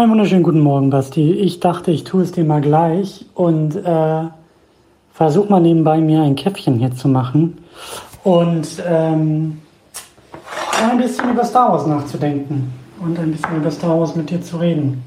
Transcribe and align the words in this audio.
Einen 0.00 0.12
wunderschönen 0.12 0.42
guten 0.42 0.60
Morgen, 0.60 0.88
Basti. 0.88 1.30
Ich 1.32 1.60
dachte, 1.60 1.90
ich 1.90 2.04
tue 2.04 2.22
es 2.22 2.32
dir 2.32 2.42
mal 2.42 2.62
gleich 2.62 3.26
und 3.34 3.76
äh, 3.76 4.22
versuche 5.12 5.50
mal 5.50 5.60
nebenbei 5.60 5.98
mir 5.98 6.22
ein 6.22 6.36
Käffchen 6.36 6.78
hier 6.78 6.90
zu 6.92 7.06
machen 7.06 7.58
und 8.24 8.66
ähm, 8.88 9.60
ein 10.82 10.96
bisschen 10.96 11.32
über 11.32 11.44
Star 11.44 11.72
Wars 11.72 11.86
nachzudenken 11.86 12.72
und 12.98 13.18
ein 13.18 13.30
bisschen 13.32 13.54
über 13.54 13.70
Star 13.70 14.00
Wars 14.00 14.16
mit 14.16 14.30
dir 14.30 14.40
zu 14.40 14.56
reden. 14.56 15.04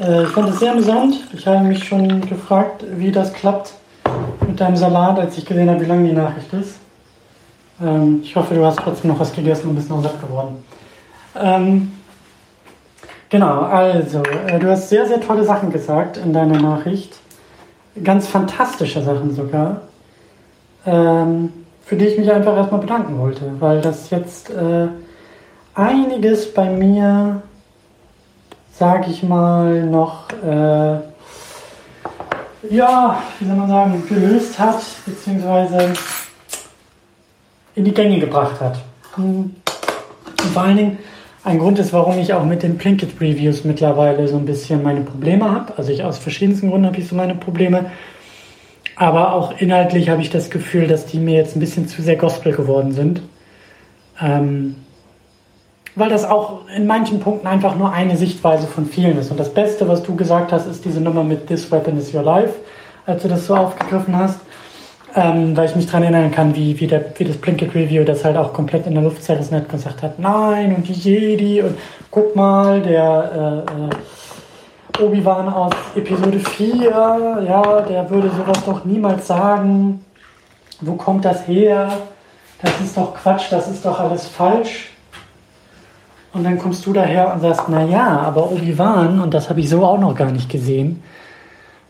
Äh, 0.00 0.24
ich 0.24 0.30
fand 0.30 0.48
es 0.48 0.58
sehr 0.58 0.72
amüsant. 0.72 1.20
Ich 1.32 1.46
habe 1.46 1.60
mich 1.60 1.84
schon 1.84 2.22
gefragt, 2.22 2.84
wie 2.96 3.12
das 3.12 3.32
klappt 3.32 3.72
mit 4.48 4.58
deinem 4.58 4.76
Salat, 4.76 5.16
als 5.20 5.38
ich 5.38 5.46
gesehen 5.46 5.70
habe, 5.70 5.82
wie 5.82 5.86
lang 5.86 6.04
die 6.04 6.12
Nachricht 6.12 6.52
ist. 6.54 6.80
Ähm, 7.80 8.18
ich 8.24 8.34
hoffe, 8.34 8.52
du 8.52 8.64
hast 8.64 8.80
trotzdem 8.80 9.12
noch 9.12 9.20
was 9.20 9.32
gegessen 9.32 9.68
und 9.68 9.76
bist 9.76 9.88
noch 9.88 10.02
satt 10.02 10.20
geworden. 10.20 10.56
Ähm, 11.40 11.92
genau, 13.28 13.60
also, 13.62 14.22
äh, 14.22 14.58
du 14.58 14.70
hast 14.70 14.88
sehr, 14.88 15.06
sehr 15.06 15.20
tolle 15.20 15.44
Sachen 15.44 15.70
gesagt 15.70 16.16
in 16.16 16.32
deiner 16.32 16.60
Nachricht. 16.60 17.14
Ganz 18.02 18.26
fantastische 18.26 19.02
Sachen 19.02 19.34
sogar. 19.34 19.82
Ähm, 20.84 21.52
für 21.86 21.96
die 21.96 22.06
ich 22.06 22.18
mich 22.18 22.30
einfach 22.32 22.56
erstmal 22.56 22.80
bedanken 22.80 23.18
wollte, 23.18 23.52
weil 23.60 23.80
das 23.80 24.10
jetzt 24.10 24.50
äh, 24.50 24.88
einiges 25.74 26.52
bei 26.52 26.68
mir, 26.68 27.42
sag 28.72 29.08
ich 29.08 29.22
mal, 29.22 29.84
noch, 29.84 30.28
äh, 30.44 30.98
ja, 32.68 33.22
wie 33.38 33.46
soll 33.46 33.56
man 33.56 33.68
sagen, 33.68 34.02
gelöst 34.08 34.58
hat, 34.58 34.82
beziehungsweise 35.06 35.92
in 37.76 37.84
die 37.84 37.94
Gänge 37.94 38.18
gebracht 38.18 38.60
hat. 38.60 38.80
Und 39.16 39.54
vor 40.52 40.62
allen 40.62 40.76
Dingen 40.76 40.98
ein 41.46 41.60
Grund 41.60 41.78
ist, 41.78 41.92
warum 41.92 42.18
ich 42.18 42.34
auch 42.34 42.44
mit 42.44 42.64
den 42.64 42.76
Plinkett 42.76 43.20
Reviews 43.20 43.62
mittlerweile 43.62 44.26
so 44.26 44.36
ein 44.36 44.46
bisschen 44.46 44.82
meine 44.82 45.02
Probleme 45.02 45.48
habe. 45.48 45.74
Also 45.76 45.92
ich 45.92 46.02
aus 46.02 46.18
verschiedensten 46.18 46.70
Gründen 46.70 46.88
habe 46.88 46.98
ich 46.98 47.06
so 47.06 47.14
meine 47.14 47.36
Probleme. 47.36 47.92
Aber 48.96 49.32
auch 49.32 49.56
inhaltlich 49.60 50.08
habe 50.08 50.20
ich 50.22 50.30
das 50.30 50.50
Gefühl, 50.50 50.88
dass 50.88 51.06
die 51.06 51.20
mir 51.20 51.36
jetzt 51.36 51.54
ein 51.54 51.60
bisschen 51.60 51.86
zu 51.86 52.02
sehr 52.02 52.16
Gospel 52.16 52.52
geworden 52.52 52.90
sind. 52.90 53.22
Ähm, 54.20 54.74
weil 55.94 56.08
das 56.08 56.24
auch 56.24 56.62
in 56.74 56.88
manchen 56.88 57.20
Punkten 57.20 57.46
einfach 57.46 57.76
nur 57.76 57.92
eine 57.92 58.16
Sichtweise 58.16 58.66
von 58.66 58.86
vielen 58.86 59.16
ist. 59.16 59.30
Und 59.30 59.38
das 59.38 59.54
Beste, 59.54 59.86
was 59.86 60.02
du 60.02 60.16
gesagt 60.16 60.50
hast, 60.50 60.66
ist 60.66 60.84
diese 60.84 61.00
Nummer 61.00 61.22
mit 61.22 61.46
This 61.46 61.70
Weapon 61.70 61.96
is 61.96 62.12
Your 62.12 62.24
Life, 62.24 62.54
als 63.06 63.22
du 63.22 63.28
das 63.28 63.46
so 63.46 63.54
aufgegriffen 63.54 64.16
hast 64.16 64.40
ähm, 65.16 65.56
weil 65.56 65.66
ich 65.66 65.74
mich 65.74 65.86
daran 65.86 66.02
erinnern 66.02 66.30
kann, 66.30 66.54
wie, 66.54 66.78
wie, 66.78 66.86
der, 66.86 67.06
wie 67.16 67.24
das 67.24 67.38
Plinkett 67.38 67.74
Review 67.74 68.04
das 68.04 68.22
halt 68.22 68.36
auch 68.36 68.52
komplett 68.52 68.86
in 68.86 68.92
der 68.92 69.02
Luft 69.02 69.24
zerrissen 69.24 69.56
hat 69.56 69.62
und 69.62 69.72
gesagt 69.72 70.02
hat, 70.02 70.18
nein, 70.18 70.74
und 70.74 70.86
die 70.86 70.92
Jedi 70.92 71.62
und 71.62 71.76
guck 72.10 72.36
mal, 72.36 72.82
der 72.82 73.64
äh, 74.98 75.02
Obi-Wan 75.02 75.48
aus 75.48 75.72
Episode 75.94 76.38
4, 76.38 77.44
ja, 77.48 77.80
der 77.80 78.10
würde 78.10 78.30
sowas 78.30 78.62
doch 78.64 78.84
niemals 78.84 79.26
sagen. 79.26 80.04
Wo 80.82 80.92
kommt 80.94 81.24
das 81.24 81.48
her? 81.48 81.90
Das 82.60 82.78
ist 82.80 82.96
doch 82.96 83.14
Quatsch, 83.14 83.50
das 83.50 83.68
ist 83.68 83.84
doch 83.84 83.98
alles 83.98 84.28
falsch. 84.28 84.90
Und 86.34 86.44
dann 86.44 86.58
kommst 86.58 86.84
du 86.84 86.92
daher 86.92 87.32
und 87.32 87.40
sagst, 87.40 87.62
na 87.68 87.84
ja, 87.84 88.20
aber 88.20 88.50
Obi-Wan, 88.52 89.20
und 89.20 89.32
das 89.32 89.48
habe 89.48 89.60
ich 89.60 89.70
so 89.70 89.82
auch 89.82 89.98
noch 89.98 90.14
gar 90.14 90.30
nicht 90.30 90.50
gesehen, 90.50 91.02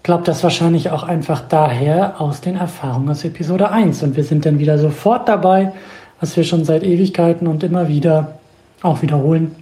glaube 0.07 0.23
das 0.23 0.45
wahrscheinlich 0.45 0.91
auch 0.91 1.03
einfach 1.03 1.41
daher 1.49 2.21
aus 2.21 2.41
den 2.41 2.55
Erfahrungen 2.55 3.11
aus 3.11 3.25
Episode 3.25 3.73
1. 3.73 4.05
Und 4.05 4.15
wir 4.15 4.23
sind 4.23 4.47
dann 4.47 4.61
wieder 4.61 4.79
sofort 4.79 5.29
dabei, 5.29 5.73
was 6.21 6.37
wir 6.37 6.45
schon 6.45 6.65
seit 6.65 6.85
Ewigkeiten 6.85 7.49
und 7.49 7.65
immer 7.65 7.89
wieder 7.89 8.39
auch 8.83 9.03
wiederholen. 9.03 9.57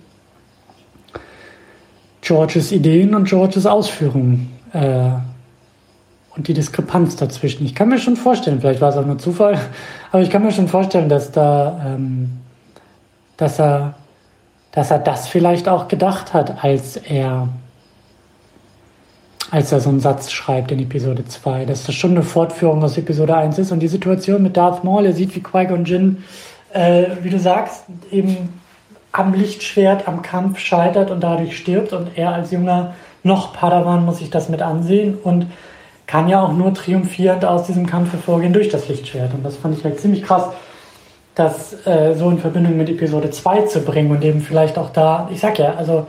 Georges 2.20 2.72
Ideen 2.72 3.14
und 3.14 3.26
Georges 3.26 3.64
Ausführungen 3.64 4.52
äh, 4.74 5.12
und 6.36 6.46
die 6.46 6.52
Diskrepanz 6.52 7.16
dazwischen. 7.16 7.64
Ich 7.64 7.74
kann 7.74 7.88
mir 7.88 7.98
schon 7.98 8.16
vorstellen, 8.16 8.60
vielleicht 8.60 8.82
war 8.82 8.90
es 8.90 8.98
auch 8.98 9.06
nur 9.06 9.16
Zufall, 9.16 9.58
aber 10.12 10.20
ich 10.20 10.28
kann 10.28 10.42
mir 10.42 10.52
schon 10.52 10.68
vorstellen, 10.68 11.08
dass 11.08 11.32
da, 11.32 11.80
ähm, 11.86 12.32
dass 13.38 13.58
er, 13.58 13.94
dass 14.72 14.90
er 14.90 14.98
das 14.98 15.26
vielleicht 15.26 15.70
auch 15.70 15.88
gedacht 15.88 16.34
hat, 16.34 16.62
als 16.62 16.98
er 16.98 17.48
als 19.50 19.72
er 19.72 19.80
so 19.80 19.90
einen 19.90 20.00
Satz 20.00 20.30
schreibt 20.30 20.72
in 20.72 20.80
Episode 20.80 21.24
2, 21.24 21.64
dass 21.64 21.84
das 21.84 21.94
schon 21.94 22.12
eine 22.12 22.22
Fortführung 22.22 22.82
aus 22.82 22.96
Episode 22.96 23.36
1 23.36 23.58
ist. 23.58 23.72
Und 23.72 23.80
die 23.80 23.88
Situation 23.88 24.42
mit 24.42 24.56
Darth 24.56 24.84
Maul, 24.84 25.06
er 25.06 25.12
sieht 25.12 25.34
wie 25.34 25.42
Qui-Gon 25.42 25.84
Jinn, 25.84 26.24
äh, 26.72 27.06
wie 27.22 27.30
du 27.30 27.38
sagst, 27.38 27.84
eben 28.10 28.60
am 29.12 29.34
Lichtschwert, 29.34 30.08
am 30.08 30.22
Kampf 30.22 30.58
scheitert 30.58 31.10
und 31.10 31.20
dadurch 31.20 31.56
stirbt. 31.56 31.92
Und 31.92 32.16
er 32.16 32.32
als 32.32 32.50
junger 32.50 32.94
noch 33.22 33.52
Padawan 33.52 34.04
muss 34.04 34.18
sich 34.18 34.30
das 34.30 34.48
mit 34.48 34.62
ansehen 34.62 35.16
und 35.22 35.46
kann 36.06 36.28
ja 36.28 36.42
auch 36.42 36.52
nur 36.52 36.74
triumphierend 36.74 37.44
aus 37.44 37.66
diesem 37.66 37.86
Kampf 37.86 38.12
hervorgehen 38.12 38.52
durch 38.52 38.68
das 38.68 38.88
Lichtschwert. 38.88 39.32
Und 39.34 39.44
das 39.44 39.56
fand 39.56 39.78
ich 39.78 39.84
halt 39.84 40.00
ziemlich 40.00 40.22
krass, 40.22 40.48
das 41.34 41.86
äh, 41.86 42.14
so 42.14 42.30
in 42.30 42.38
Verbindung 42.38 42.76
mit 42.76 42.88
Episode 42.88 43.30
2 43.30 43.62
zu 43.62 43.80
bringen 43.80 44.10
und 44.10 44.22
eben 44.22 44.40
vielleicht 44.40 44.78
auch 44.78 44.90
da, 44.90 45.28
ich 45.32 45.40
sag 45.40 45.58
ja, 45.58 45.74
also 45.74 46.06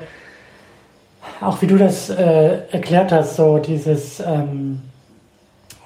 auch 1.41 1.61
wie 1.61 1.67
du 1.67 1.77
das 1.77 2.09
äh, 2.09 2.59
erklärt 2.71 3.11
hast, 3.11 3.35
so 3.35 3.57
dieses, 3.57 4.19
ähm, 4.19 4.81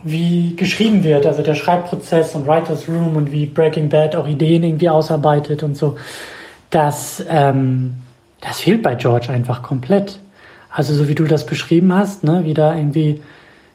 wie 0.04 0.56
geschrieben 0.56 1.04
wird, 1.04 1.26
also 1.26 1.42
der 1.42 1.56
Schreibprozess 1.56 2.36
und 2.36 2.48
Writers 2.48 2.88
Room 2.88 3.16
und 3.16 3.32
wie 3.32 3.46
Breaking 3.46 3.90
Bad 3.90 4.16
auch 4.16 4.28
Ideen 4.28 4.64
irgendwie 4.64 4.90
ausarbeitet 4.90 5.64
und 5.64 5.76
so, 5.76 5.98
das, 6.70 7.24
ähm, 7.28 7.96
das 8.42 8.60
fehlt 8.60 8.84
bei 8.84 8.96
George 8.96 9.30
einfach 9.30 9.62
komplett. 9.64 10.20
Also 10.72 10.94
so 10.94 11.08
wie 11.08 11.16
du 11.16 11.26
das 11.26 11.46
beschrieben 11.46 11.94
hast, 11.94 12.24
ne, 12.24 12.42
wie 12.46 12.54
da 12.54 12.76
irgendwie 12.76 13.22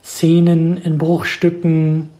Szenen 0.02 0.76
in 0.76 0.96
Bruchstücken 0.96 2.10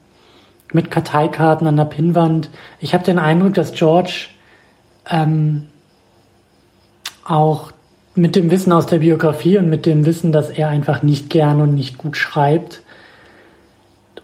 mit 0.73 0.91
Karteikarten 0.91 1.67
an 1.67 1.77
der 1.77 1.85
Pinnwand. 1.85 2.51
Ich 2.81 2.93
habe 2.93 3.05
den 3.05 3.19
Eindruck, 3.19 3.55
dass 3.55 3.73
George 3.73 4.27
ähm, 5.09 5.69
auch 7.25 7.73
mit 8.15 8.37
dem 8.37 8.51
Wissen 8.51 8.73
aus 8.73 8.87
der 8.87 8.99
Biografie 8.99 9.59
und 9.59 9.69
mit 9.69 9.87
dem 9.87 10.07
Wissen, 10.07 10.31
dass 10.31 10.51
er 10.51 10.69
einfach 10.69 11.03
nicht 11.03 11.31
gern 11.31 11.61
und 11.61 11.75
nicht 11.75 11.99
gut 11.99 12.17
schreibt 12.17 12.83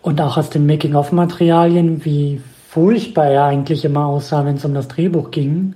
und 0.02 0.20
auch 0.20 0.36
aus 0.36 0.50
den 0.50 0.66
Making-of-Materialien, 0.66 2.04
wie 2.04 2.40
furchtbar 2.68 3.26
er 3.26 3.44
eigentlich 3.44 3.84
immer 3.84 4.06
aussah, 4.06 4.44
wenn 4.44 4.56
es 4.56 4.64
um 4.64 4.74
das 4.74 4.88
Drehbuch 4.88 5.30
ging, 5.30 5.74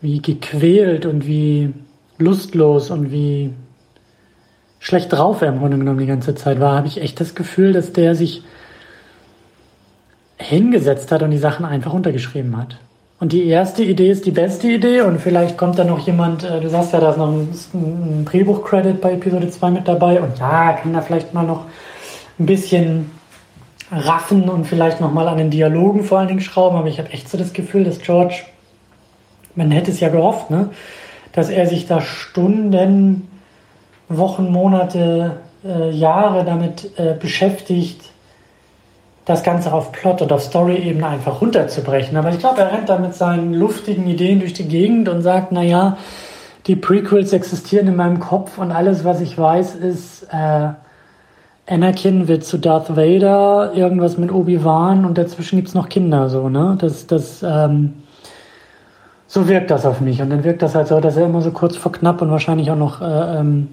wie 0.00 0.22
gequält 0.22 1.04
und 1.04 1.26
wie 1.26 1.74
lustlos 2.18 2.90
und 2.90 3.12
wie 3.12 3.52
schlecht 4.78 5.12
drauf 5.12 5.42
er 5.42 5.48
im 5.48 5.58
Grunde 5.58 5.76
genommen 5.76 5.98
die 5.98 6.06
ganze 6.06 6.34
Zeit 6.34 6.60
war, 6.60 6.76
habe 6.76 6.88
ich 6.88 7.02
echt 7.02 7.20
das 7.20 7.34
Gefühl, 7.34 7.74
dass 7.74 7.92
der 7.92 8.14
sich 8.14 8.42
hingesetzt 10.38 11.12
hat 11.12 11.22
und 11.22 11.30
die 11.30 11.38
Sachen 11.38 11.66
einfach 11.66 11.92
untergeschrieben 11.92 12.56
hat. 12.56 12.78
Und 13.20 13.32
die 13.32 13.46
erste 13.46 13.84
Idee 13.84 14.10
ist 14.10 14.24
die 14.24 14.30
beste 14.30 14.66
Idee 14.66 15.02
und 15.02 15.20
vielleicht 15.20 15.58
kommt 15.58 15.78
da 15.78 15.84
noch 15.84 15.98
jemand, 15.98 16.42
äh, 16.42 16.58
du 16.58 16.70
sagst 16.70 16.94
ja, 16.94 17.00
da 17.00 17.10
ist 17.10 17.18
noch 17.18 17.28
ein, 17.28 18.24
Drehbuch-Credit 18.24 18.98
bei 18.98 19.12
Episode 19.12 19.50
2 19.50 19.70
mit 19.70 19.86
dabei 19.86 20.22
und 20.22 20.38
ja, 20.38 20.72
kann 20.72 20.94
da 20.94 21.02
vielleicht 21.02 21.34
mal 21.34 21.44
noch 21.44 21.66
ein 22.38 22.46
bisschen 22.46 23.10
raffen 23.92 24.48
und 24.48 24.66
vielleicht 24.66 25.02
noch 25.02 25.12
mal 25.12 25.28
an 25.28 25.36
den 25.36 25.50
Dialogen 25.50 26.02
vor 26.02 26.18
allen 26.18 26.28
Dingen 26.28 26.40
schrauben, 26.40 26.78
aber 26.78 26.88
ich 26.88 26.98
habe 26.98 27.10
echt 27.10 27.28
so 27.28 27.36
das 27.36 27.52
Gefühl, 27.52 27.84
dass 27.84 27.98
George, 27.98 28.36
man 29.54 29.70
hätte 29.70 29.90
es 29.90 30.00
ja 30.00 30.08
gehofft, 30.08 30.48
ne, 30.48 30.70
dass 31.32 31.50
er 31.50 31.66
sich 31.66 31.86
da 31.86 32.00
Stunden, 32.00 33.28
Wochen, 34.08 34.50
Monate, 34.50 35.36
äh, 35.62 35.90
Jahre 35.90 36.44
damit 36.46 36.98
äh, 36.98 37.14
beschäftigt, 37.20 38.00
das 39.30 39.42
Ganze 39.42 39.72
auf 39.72 39.92
Plot- 39.92 40.22
und 40.22 40.32
auf 40.32 40.42
Story-Ebene 40.42 41.06
einfach 41.06 41.40
runterzubrechen. 41.40 42.16
Aber 42.16 42.30
ich 42.30 42.38
glaube, 42.38 42.60
er 42.60 42.72
rennt 42.72 42.88
da 42.88 42.98
mit 42.98 43.14
seinen 43.14 43.54
luftigen 43.54 44.06
Ideen 44.06 44.40
durch 44.40 44.52
die 44.52 44.68
Gegend 44.68 45.08
und 45.08 45.22
sagt, 45.22 45.52
naja, 45.52 45.96
die 46.66 46.76
Prequels 46.76 47.32
existieren 47.32 47.86
in 47.86 47.96
meinem 47.96 48.20
Kopf 48.20 48.58
und 48.58 48.72
alles, 48.72 49.04
was 49.04 49.20
ich 49.20 49.38
weiß, 49.38 49.76
ist, 49.76 50.24
äh, 50.30 50.68
Anakin 51.66 52.26
wird 52.26 52.44
zu 52.44 52.58
Darth 52.58 52.96
Vader, 52.96 53.72
irgendwas 53.74 54.18
mit 54.18 54.32
Obi-Wan 54.32 55.04
und 55.04 55.16
dazwischen 55.16 55.56
gibt 55.56 55.68
es 55.68 55.74
noch 55.74 55.88
Kinder, 55.88 56.28
so, 56.28 56.48
ne? 56.48 56.76
Das, 56.80 57.06
das, 57.06 57.44
ähm, 57.44 57.94
so 59.28 59.46
wirkt 59.46 59.70
das 59.70 59.86
auf 59.86 60.00
mich. 60.00 60.20
Und 60.20 60.30
dann 60.30 60.42
wirkt 60.42 60.60
das 60.62 60.74
halt 60.74 60.88
so, 60.88 60.98
dass 60.98 61.16
er 61.16 61.26
immer 61.26 61.40
so 61.40 61.52
kurz 61.52 61.76
vor 61.76 61.92
knapp 61.92 62.20
und 62.20 62.32
wahrscheinlich 62.32 62.72
auch 62.72 62.76
noch 62.76 63.00
äh, 63.00 63.38
ähm, 63.38 63.68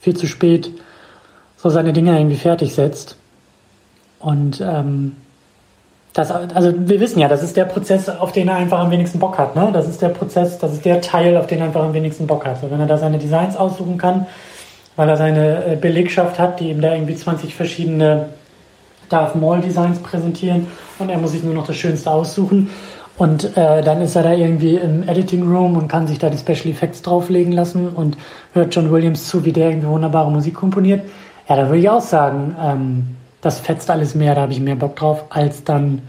viel 0.00 0.14
zu 0.14 0.26
spät 0.26 0.70
so 1.56 1.70
seine 1.70 1.94
Dinge 1.94 2.16
irgendwie 2.16 2.36
fertig 2.36 2.74
setzt. 2.74 3.16
Und 4.20 4.60
ähm, 4.60 5.16
das, 6.12 6.30
also 6.30 6.72
wir 6.76 7.00
wissen 7.00 7.20
ja, 7.20 7.28
das 7.28 7.42
ist 7.42 7.56
der 7.56 7.64
Prozess, 7.64 8.08
auf 8.08 8.32
den 8.32 8.48
er 8.48 8.56
einfach 8.56 8.80
am 8.80 8.90
wenigsten 8.90 9.18
Bock 9.18 9.38
hat. 9.38 9.54
Ne? 9.54 9.70
Das 9.72 9.88
ist 9.88 10.02
der 10.02 10.08
Prozess, 10.08 10.58
das 10.58 10.72
ist 10.72 10.84
der 10.84 11.00
Teil, 11.00 11.36
auf 11.36 11.46
den 11.46 11.60
er 11.60 11.66
einfach 11.66 11.84
am 11.84 11.94
wenigsten 11.94 12.26
Bock 12.26 12.44
hat. 12.44 12.60
So, 12.60 12.70
wenn 12.70 12.80
er 12.80 12.86
da 12.86 12.98
seine 12.98 13.18
Designs 13.18 13.56
aussuchen 13.56 13.98
kann, 13.98 14.26
weil 14.96 15.08
er 15.08 15.16
seine 15.16 15.64
äh, 15.64 15.76
Belegschaft 15.76 16.38
hat, 16.38 16.60
die 16.60 16.70
ihm 16.70 16.80
da 16.80 16.92
irgendwie 16.92 17.14
20 17.14 17.54
verschiedene 17.54 18.30
Darth 19.08 19.36
Maul 19.36 19.60
Designs 19.60 20.00
präsentieren 20.00 20.66
und 20.98 21.08
er 21.08 21.18
muss 21.18 21.32
sich 21.32 21.42
nur 21.42 21.54
noch 21.54 21.66
das 21.66 21.76
Schönste 21.76 22.10
aussuchen. 22.10 22.70
Und 23.16 23.56
äh, 23.56 23.82
dann 23.82 24.00
ist 24.00 24.14
er 24.14 24.22
da 24.22 24.32
irgendwie 24.32 24.76
im 24.76 25.08
Editing 25.08 25.42
Room 25.42 25.76
und 25.76 25.88
kann 25.88 26.06
sich 26.06 26.18
da 26.18 26.30
die 26.30 26.38
Special 26.38 26.72
Effects 26.72 27.02
drauflegen 27.02 27.52
lassen 27.52 27.88
und 27.88 28.16
hört 28.52 28.74
John 28.74 28.92
Williams 28.92 29.26
zu, 29.26 29.44
wie 29.44 29.52
der 29.52 29.70
irgendwie 29.70 29.88
wunderbare 29.88 30.30
Musik 30.30 30.54
komponiert. 30.54 31.02
Ja, 31.48 31.56
da 31.56 31.66
würde 31.66 31.78
ich 31.78 31.88
auch 31.88 32.00
sagen, 32.00 32.54
ähm, 32.62 33.16
das 33.40 33.60
fetzt 33.60 33.90
alles 33.90 34.14
mehr, 34.14 34.34
da 34.34 34.42
habe 34.42 34.52
ich 34.52 34.60
mehr 34.60 34.76
Bock 34.76 34.96
drauf, 34.96 35.24
als 35.30 35.64
dann 35.64 36.02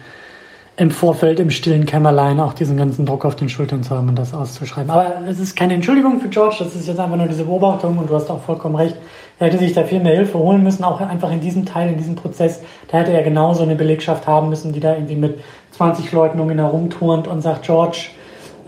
im 0.79 0.91
Vorfeld 0.91 1.41
im 1.41 1.49
stillen 1.49 1.85
Kämmerlein 1.85 2.39
auch 2.39 2.53
diesen 2.53 2.77
ganzen 2.77 3.05
Druck 3.05 3.25
auf 3.25 3.35
den 3.35 3.49
Schultern 3.49 3.83
zu 3.83 3.89
haben 3.93 4.07
und 4.07 4.17
das 4.17 4.33
auszuschreiben. 4.33 4.89
Aber 4.89 5.21
es 5.27 5.37
ist 5.37 5.57
keine 5.57 5.73
Entschuldigung 5.73 6.21
für 6.21 6.29
George, 6.29 6.55
das 6.59 6.73
ist 6.73 6.87
jetzt 6.87 6.99
einfach 6.99 7.17
nur 7.17 7.27
diese 7.27 7.43
Beobachtung 7.43 7.97
und 7.97 8.09
du 8.09 8.15
hast 8.15 8.29
auch 8.29 8.41
vollkommen 8.41 8.75
recht. 8.75 8.95
Er 9.39 9.47
hätte 9.47 9.57
sich 9.57 9.73
da 9.73 9.83
viel 9.83 9.99
mehr 9.99 10.15
Hilfe 10.15 10.37
holen 10.37 10.63
müssen, 10.63 10.85
auch 10.85 11.01
einfach 11.01 11.31
in 11.31 11.41
diesem 11.41 11.65
Teil, 11.65 11.89
in 11.89 11.97
diesem 11.97 12.15
Prozess. 12.15 12.61
Da 12.87 12.99
hätte 12.99 13.11
er 13.11 13.23
genauso 13.23 13.63
eine 13.63 13.75
Belegschaft 13.75 14.25
haben 14.25 14.47
müssen, 14.47 14.71
die 14.71 14.79
da 14.79 14.93
irgendwie 14.93 15.15
mit 15.15 15.41
20 15.71 16.09
Leuten 16.13 16.39
um 16.39 16.49
ihn 16.49 16.59
herum 16.59 16.89
turnt 16.89 17.27
und 17.27 17.41
sagt, 17.41 17.63
George, 17.63 18.11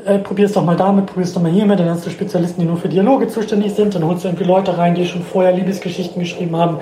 äh, 0.06 0.20
probier's 0.20 0.52
doch 0.52 0.66
mal 0.66 0.76
damit, 0.76 1.06
probier's 1.06 1.32
doch 1.32 1.42
mal 1.42 1.52
hiermit, 1.52 1.80
dann 1.80 1.90
hast 1.90 2.06
du 2.06 2.10
Spezialisten, 2.10 2.60
die 2.60 2.68
nur 2.68 2.78
für 2.78 2.90
Dialoge 2.90 3.30
zuständig 3.30 3.74
sind, 3.74 3.96
dann 3.96 4.06
holst 4.06 4.26
du 4.26 4.28
irgendwie 4.28 4.46
Leute 4.46 4.78
rein, 4.78 4.96
die 4.96 5.06
schon 5.06 5.24
vorher 5.24 5.54
Liebesgeschichten 5.54 6.22
geschrieben 6.22 6.58
haben 6.58 6.80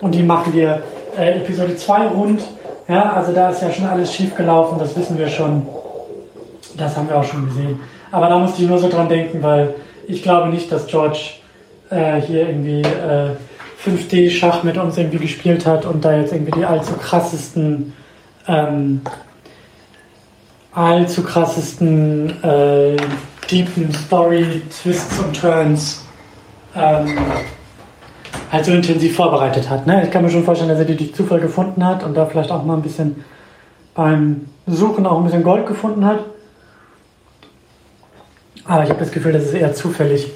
und 0.00 0.14
die 0.14 0.22
machen 0.22 0.52
dir 0.52 0.82
äh, 1.18 1.38
Episode 1.38 1.76
2 1.76 2.06
rund 2.08 2.42
ja, 2.88 3.12
also 3.12 3.32
da 3.32 3.50
ist 3.50 3.60
ja 3.60 3.70
schon 3.70 3.86
alles 3.86 4.14
schief 4.14 4.34
gelaufen, 4.34 4.78
das 4.78 4.96
wissen 4.96 5.18
wir 5.18 5.28
schon. 5.28 5.66
Das 6.76 6.96
haben 6.96 7.08
wir 7.08 7.16
auch 7.16 7.24
schon 7.24 7.46
gesehen. 7.46 7.80
Aber 8.10 8.28
da 8.28 8.38
musste 8.38 8.62
ich 8.62 8.68
nur 8.68 8.78
so 8.78 8.88
dran 8.88 9.08
denken, 9.08 9.42
weil 9.42 9.74
ich 10.06 10.22
glaube 10.22 10.48
nicht, 10.48 10.72
dass 10.72 10.86
George 10.86 11.18
äh, 11.90 12.20
hier 12.22 12.48
irgendwie 12.48 12.80
äh, 12.80 13.36
5D-Schach 13.84 14.62
mit 14.62 14.78
uns 14.78 14.96
irgendwie 14.96 15.18
gespielt 15.18 15.66
hat 15.66 15.84
und 15.84 16.02
da 16.02 16.16
jetzt 16.16 16.32
irgendwie 16.32 16.52
die 16.52 16.64
allzu 16.64 16.94
krassesten, 16.94 17.92
ähm, 18.46 19.02
allzu 20.72 21.22
krassesten 21.22 22.42
äh, 22.42 22.96
deepen 23.50 23.92
Story-Twists 23.92 25.18
und 25.18 25.38
Turns 25.38 26.06
ähm, 26.74 27.18
halt 28.50 28.64
so 28.64 28.72
intensiv 28.72 29.16
vorbereitet 29.16 29.68
hat. 29.68 29.86
Ne? 29.86 30.04
Ich 30.04 30.10
kann 30.10 30.22
mir 30.22 30.30
schon 30.30 30.44
vorstellen, 30.44 30.70
dass 30.70 30.78
er 30.78 30.84
die 30.84 30.96
durch 30.96 31.14
Zufall 31.14 31.40
gefunden 31.40 31.84
hat 31.84 32.02
und 32.04 32.14
da 32.14 32.26
vielleicht 32.26 32.50
auch 32.50 32.64
mal 32.64 32.76
ein 32.76 32.82
bisschen 32.82 33.24
beim 33.94 34.46
Suchen 34.66 35.06
auch 35.06 35.18
ein 35.18 35.24
bisschen 35.24 35.42
Gold 35.42 35.66
gefunden 35.66 36.04
hat. 36.04 36.20
Aber 38.64 38.84
ich 38.84 38.90
habe 38.90 39.00
das 39.00 39.10
Gefühl, 39.10 39.32
das 39.32 39.44
ist 39.44 39.54
eher 39.54 39.74
zufällig, 39.74 40.30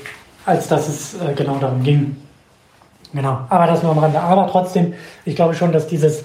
als 0.46 0.68
dass 0.68 0.88
es 0.88 1.14
äh, 1.14 1.34
genau 1.34 1.56
darum 1.56 1.82
ging. 1.82 2.16
Genau. 3.12 3.40
Aber 3.48 3.66
das 3.66 3.82
nur 3.82 3.92
am 3.92 3.98
Rande. 3.98 4.20
Aber 4.20 4.46
trotzdem, 4.46 4.94
ich 5.24 5.36
glaube 5.36 5.54
schon, 5.54 5.72
dass 5.72 5.86
dieses 5.86 6.24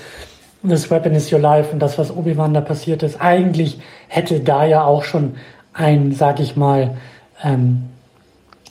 This 0.67 0.89
Weapon 0.89 1.13
is 1.13 1.31
Your 1.31 1.39
Life 1.39 1.71
und 1.71 1.79
das, 1.79 1.97
was 1.97 2.15
Obi-Wan 2.15 2.53
da 2.53 2.61
passiert 2.61 3.03
ist, 3.03 3.21
eigentlich 3.21 3.79
hätte 4.07 4.39
da 4.39 4.65
ja 4.65 4.83
auch 4.83 5.03
schon 5.03 5.35
ein, 5.73 6.13
sag 6.13 6.39
ich 6.39 6.55
mal, 6.55 6.97
ähm, 7.43 7.89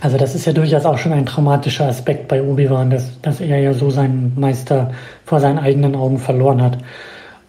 also 0.01 0.19
das 0.19 0.35
ist 0.35 0.45
ja 0.45 0.53
durchaus 0.53 0.85
auch 0.85 0.99
schon 0.99 1.13
ein 1.13 1.25
traumatischer 1.25 1.87
Aspekt 1.87 2.29
bei 2.29 2.43
Obi-Wan, 2.43 2.91
dass, 2.91 3.21
dass 3.23 3.41
er 3.41 3.59
ja 3.59 3.73
so 3.73 3.91
seinen 3.91 4.39
Meister 4.39 4.91
vor 5.25 5.41
seinen 5.41 5.59
eigenen 5.59 5.95
Augen 5.95 6.19
verloren 6.19 6.61
hat. 6.63 6.79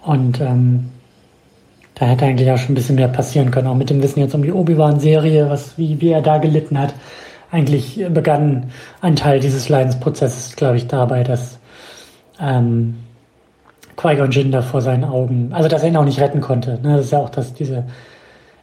Und 0.02 0.40
ähm, 0.40 0.90
da 1.96 2.06
hätte 2.06 2.26
eigentlich 2.26 2.50
auch 2.50 2.58
schon 2.58 2.72
ein 2.72 2.76
bisschen 2.76 2.96
mehr 2.96 3.10
passieren 3.10 3.52
können, 3.52 3.68
auch 3.68 3.76
mit 3.76 3.90
dem 3.90 4.02
Wissen 4.02 4.20
jetzt 4.20 4.34
um 4.34 4.44
die 4.44 4.52
Obi-Wan-Serie, 4.52 5.50
was 5.50 5.78
wie, 5.78 6.00
wie 6.00 6.12
er 6.12 6.22
da 6.22 6.38
gelitten 6.38 6.80
hat. 6.80 6.94
Eigentlich 7.52 8.06
begann 8.10 8.72
ein 9.02 9.16
Teil 9.16 9.40
dieses 9.40 9.68
Leidensprozesses, 9.68 10.56
glaube 10.56 10.78
ich, 10.78 10.88
dabei, 10.88 11.24
dass 11.24 11.60
ähm, 12.40 12.96
Qui-Gon 13.98 14.32
Jinn 14.32 14.52
da 14.52 14.62
vor 14.62 14.82
seinen 14.82 15.04
Augen, 15.04 15.50
also 15.52 15.68
dass 15.68 15.82
er 15.82 15.90
ihn 15.90 15.98
auch 15.98 16.06
nicht 16.06 16.20
retten 16.20 16.40
konnte. 16.40 16.80
Ne? 16.82 16.98
Das 16.98 17.06
ist 17.06 17.12
ja 17.12 17.20
auch 17.20 17.30
dass 17.30 17.54
diese 17.54 17.86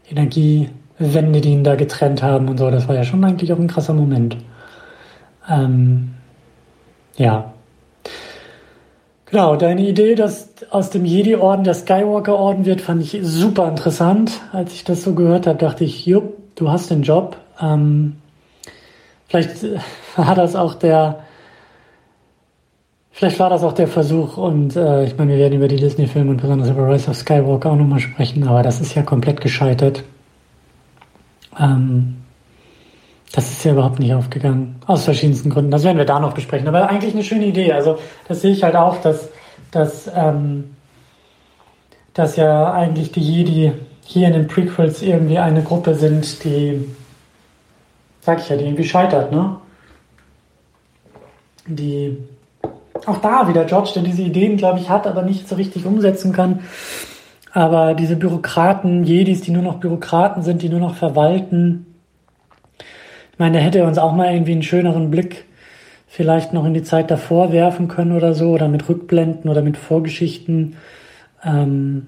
Energie 0.09 0.71
Wände, 0.99 1.41
die 1.41 1.53
ihn 1.53 1.65
da 1.65 1.75
getrennt 1.75 2.23
haben 2.23 2.49
und 2.49 2.59
so. 2.59 2.71
Das 2.71 2.89
war 2.89 2.95
ja 2.95 3.05
schon 3.05 3.25
eigentlich 3.25 3.53
auch 3.53 3.59
ein 3.59 3.67
krasser 3.67 3.95
Moment. 3.95 4.37
Ähm, 5.49 6.15
ja. 7.17 7.53
Genau, 9.27 9.57
deine 9.57 9.83
Idee, 9.83 10.15
dass 10.15 10.51
aus 10.71 10.91
dem 10.91 11.05
Jedi-Orden 11.05 11.65
der 11.65 11.75
Skywalker-Orden 11.75 12.67
wird, 12.67 12.81
fand 12.81 13.03
ich 13.03 13.19
super 13.23 13.69
interessant. 13.69 14.41
Als 14.53 14.73
ich 14.75 14.85
das 14.85 15.03
so 15.03 15.15
gehört 15.15 15.47
habe, 15.47 15.59
dachte 15.59 15.85
ich, 15.85 16.07
jupp, 16.07 16.35
du 16.55 16.71
hast 16.71 16.91
den 16.91 17.03
Job. 17.03 17.37
Ähm, 17.61 18.17
vielleicht 19.27 19.65
war 20.17 20.35
das 20.37 20.55
auch 20.55 20.75
der, 20.75 21.21
vielleicht 23.11 23.41
war 23.41 23.51
das 23.51 23.65
auch 23.65 23.73
der 23.73 23.89
Versuch 23.89 24.37
und 24.37 24.77
äh, 24.77 25.05
ich 25.05 25.19
meine, 25.19 25.33
wir 25.33 25.39
werden 25.39 25.55
über 25.55 25.69
die 25.69 25.77
Disney-Filme 25.77 26.31
und 26.31 26.41
besonders 26.41 26.69
über 26.69 26.89
Rise 26.89 27.11
of 27.11 27.17
Skywalker 27.17 27.73
auch 27.73 27.77
nochmal 27.77 28.01
sprechen, 28.01 28.47
aber 28.47 28.63
das 28.63 28.81
ist 28.81 28.95
ja 28.95 29.03
komplett 29.03 29.41
gescheitert. 29.41 30.05
Ähm, 31.59 32.17
das 33.33 33.51
ist 33.51 33.65
ja 33.65 33.73
überhaupt 33.73 33.99
nicht 33.99 34.15
aufgegangen. 34.15 34.77
Aus 34.87 35.05
verschiedensten 35.05 35.51
Gründen. 35.51 35.71
Das 35.71 35.83
werden 35.83 35.99
wir 35.99 36.05
da 36.05 36.21
noch 36.21 36.35
besprechen. 36.35 36.69
Aber 36.69 36.89
eigentlich 36.89 37.15
eine 37.15 37.25
schöne 37.25 37.47
Idee. 37.47 37.73
Also, 37.73 37.99
das 38.29 38.43
sehe 38.43 38.53
ich 38.53 38.63
halt 38.63 38.77
auch, 38.77 39.01
dass, 39.01 39.29
dass, 39.73 40.09
ähm, 40.15 40.77
dass 42.13 42.37
ja 42.37 42.73
eigentlich 42.73 43.11
die 43.11 43.21
Jedi 43.21 43.73
hier 44.05 44.29
in 44.29 44.35
den 44.35 44.47
Prequels 44.47 45.03
irgendwie 45.03 45.39
eine 45.39 45.63
Gruppe 45.63 45.95
sind, 45.95 46.45
die, 46.45 46.89
sag 48.21 48.41
ich 48.41 48.49
ja, 48.49 48.57
die 48.57 48.65
irgendwie 48.65 48.85
scheitert, 48.85 49.33
ne? 49.33 49.57
Die 51.67 52.19
auch 53.07 53.19
da 53.19 53.49
wieder 53.49 53.65
George, 53.65 53.91
der 53.95 54.03
diese 54.03 54.23
Ideen, 54.23 54.57
glaube 54.57 54.79
ich, 54.79 54.89
hat, 54.89 55.07
aber 55.07 55.23
nicht 55.23 55.49
so 55.49 55.57
richtig 55.57 55.87
umsetzen 55.87 56.33
kann. 56.33 56.61
Aber 57.55 57.95
diese 57.95 58.17
Bürokraten, 58.17 59.05
Jedis, 59.05 59.41
die 59.43 59.53
nur 59.53 59.63
noch 59.63 59.79
Bürokraten 59.79 60.43
sind, 60.43 60.61
die 60.61 60.69
nur 60.69 60.81
noch 60.81 60.97
verwalten, 60.97 61.87
ich 63.33 63.39
meine, 63.39 63.59
da 63.59 63.65
hätte 63.65 63.79
er 63.79 63.87
uns 63.87 63.97
auch 63.97 64.13
mal 64.13 64.33
irgendwie 64.33 64.53
einen 64.53 64.65
schöneren 64.65 65.11
Blick 65.11 65.45
vielleicht 66.09 66.53
noch 66.53 66.65
in 66.65 66.75
die 66.75 66.83
Zeit 66.83 67.13
davor 67.13 67.53
werfen 67.53 67.87
können 67.87 68.11
oder 68.11 68.35
so, 68.35 68.51
oder 68.51 68.67
mit 68.67 68.89
Rückblenden 68.89 69.49
oder 69.49 69.63
mit 69.63 69.77
Vorgeschichten, 69.77 70.77
ähm, 71.45 72.07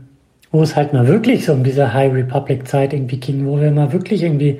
wo 0.50 0.62
es 0.62 0.75
halt 0.75 0.93
mal 0.93 1.06
wirklich 1.06 1.44
so 1.44 1.52
um 1.52 1.62
diese 1.62 1.94
High 1.94 2.12
Republic 2.12 2.66
Zeit 2.66 2.92
irgendwie 2.92 3.19
ging, 3.19 3.46
wo 3.46 3.60
wir 3.60 3.70
mal 3.70 3.92
wirklich 3.92 4.25
irgendwie, 4.25 4.58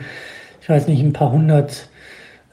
ich 0.61 0.69
weiß 0.69 0.87
nicht, 0.87 1.03
ein 1.03 1.13
paar 1.13 1.33
hundert, 1.33 1.89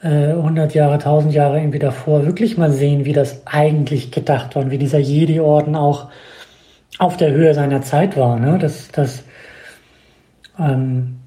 äh, 0.02 0.34
hundert 0.34 0.74
Jahre, 0.74 0.98
tausend 0.98 1.34
Jahre 1.34 1.58
irgendwie 1.58 1.78
davor 1.78 2.26
wirklich 2.26 2.58
mal 2.58 2.72
sehen, 2.72 3.04
wie 3.04 3.12
das 3.12 3.46
eigentlich 3.46 4.10
gedacht 4.10 4.56
war 4.56 4.64
und 4.64 4.72
wie 4.72 4.78
dieser 4.78 4.98
Jedi-Orden 4.98 5.76
auch 5.76 6.08
auf 6.98 7.16
der 7.16 7.32
Höhe 7.32 7.54
seiner 7.54 7.82
Zeit 7.82 8.16
war. 8.16 8.38
Ne? 8.38 8.58
Das, 8.58 8.88
das, 8.88 9.24
ähm, 10.58 11.20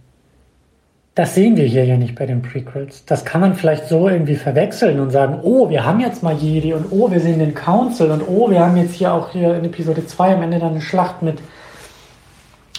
das 1.17 1.33
sehen 1.33 1.57
wir 1.57 1.65
hier 1.65 1.83
ja 1.83 1.97
nicht 1.97 2.13
bei 2.13 2.25
den 2.25 2.41
Prequels. 2.41 3.03
Das 3.05 3.25
kann 3.25 3.41
man 3.41 3.55
vielleicht 3.55 3.87
so 3.87 4.07
irgendwie 4.07 4.35
verwechseln 4.35 4.99
und 4.99 5.09
sagen, 5.09 5.39
oh, 5.41 5.69
wir 5.69 5.83
haben 5.83 5.99
jetzt 5.99 6.21
mal 6.21 6.35
Jedi 6.35 6.73
und 6.73 6.85
oh, 6.91 7.09
wir 7.09 7.19
sehen 7.19 7.39
den 7.39 7.55
Council 7.55 8.11
und 8.11 8.21
oh, 8.27 8.51
wir 8.51 8.59
haben 8.59 8.77
jetzt 8.77 8.93
hier 8.93 9.11
auch 9.11 9.31
hier 9.31 9.55
in 9.55 9.65
Episode 9.65 10.05
2 10.05 10.35
am 10.35 10.43
Ende 10.43 10.59
dann 10.59 10.73
eine 10.73 10.81
Schlacht 10.81 11.23
mit, 11.23 11.39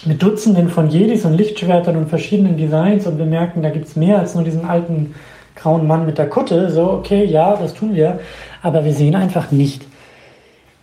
mit 0.05 0.23
Dutzenden 0.23 0.69
von 0.69 0.89
Jedis 0.89 1.25
und 1.25 1.33
Lichtschwertern 1.33 1.97
und 1.97 2.09
verschiedenen 2.09 2.55
Designs 2.55 3.05
und 3.05 3.17
wir 3.17 3.25
merken, 3.25 3.61
da 3.61 3.71
gibt 3.71 3.87
es 3.87 3.97
mehr 3.97 4.19
als 4.19 4.35
nur 4.35 4.45
diesen 4.45 4.63
alten 4.65 5.15
grauen 5.55 5.85
Mann 5.85 6.05
mit 6.05 6.17
der 6.17 6.29
Kutte. 6.29 6.71
So, 6.71 6.89
okay, 6.91 7.25
ja, 7.25 7.57
das 7.57 7.73
tun 7.73 7.93
wir. 7.93 8.21
Aber 8.61 8.85
wir 8.85 8.93
sehen 8.93 9.15
einfach 9.15 9.51
nicht, 9.51 9.85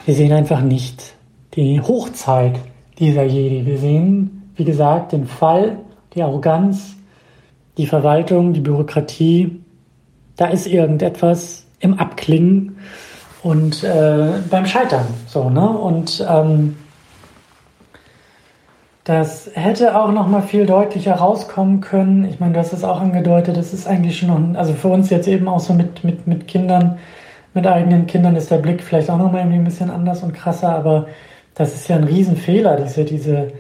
wir 0.04 0.14
sehen 0.14 0.34
einfach 0.34 0.60
nicht, 0.60 1.15
die 1.56 1.80
Hochzeit 1.80 2.60
dieser 2.98 3.24
Jedi. 3.24 3.66
Wir 3.66 3.78
sehen, 3.78 4.52
wie 4.56 4.64
gesagt, 4.64 5.12
den 5.12 5.26
Fall, 5.26 5.78
die 6.14 6.22
Arroganz, 6.22 6.96
die 7.78 7.86
Verwaltung, 7.86 8.52
die 8.52 8.60
Bürokratie. 8.60 9.60
Da 10.36 10.46
ist 10.46 10.66
irgendetwas 10.66 11.66
im 11.80 11.98
Abklingen 11.98 12.76
und 13.42 13.82
äh, 13.84 14.32
beim 14.50 14.66
Scheitern. 14.66 15.06
So, 15.26 15.48
ne? 15.48 15.68
Und 15.68 16.24
ähm, 16.28 16.76
das 19.04 19.48
hätte 19.54 19.96
auch 19.96 20.10
noch 20.10 20.26
mal 20.26 20.42
viel 20.42 20.66
deutlicher 20.66 21.14
rauskommen 21.14 21.80
können. 21.80 22.24
Ich 22.24 22.40
meine, 22.40 22.54
du 22.54 22.58
hast 22.58 22.72
es 22.72 22.82
auch 22.82 23.00
angedeutet, 23.00 23.56
das 23.56 23.72
ist 23.72 23.86
eigentlich 23.86 24.18
schon 24.18 24.52
noch, 24.52 24.58
also 24.58 24.72
für 24.72 24.88
uns 24.88 25.10
jetzt 25.10 25.28
eben 25.28 25.48
auch 25.48 25.60
so 25.60 25.74
mit, 25.74 26.02
mit, 26.02 26.26
mit 26.26 26.48
Kindern, 26.48 26.98
mit 27.54 27.66
eigenen 27.66 28.06
Kindern 28.06 28.34
ist 28.34 28.50
der 28.50 28.58
Blick 28.58 28.82
vielleicht 28.82 29.08
auch 29.08 29.16
noch 29.16 29.30
mal 29.30 29.38
irgendwie 29.38 29.58
ein 29.58 29.64
bisschen 29.64 29.90
anders 29.90 30.22
und 30.22 30.34
krasser, 30.34 30.70
aber 30.70 31.06
das 31.56 31.74
ist 31.74 31.88
ja 31.88 31.96
ein 31.96 32.04
Riesenfehler, 32.04 32.76
diese, 32.76 33.04
diese, 33.04 33.52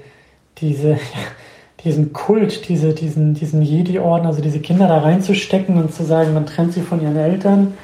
diese, 0.58 0.98
diesen 1.84 2.12
Kult, 2.12 2.68
diese, 2.68 2.92
diesen, 2.92 3.34
diesen 3.34 3.62
Jedi-Orden, 3.62 4.26
also 4.26 4.40
diese 4.40 4.60
Kinder 4.60 4.86
da 4.86 4.98
reinzustecken 4.98 5.76
und 5.78 5.92
zu 5.92 6.04
sagen, 6.04 6.34
man 6.34 6.46
trennt 6.46 6.74
sie 6.74 6.82
von 6.82 7.02
ihren 7.02 7.16
Eltern. 7.16 7.74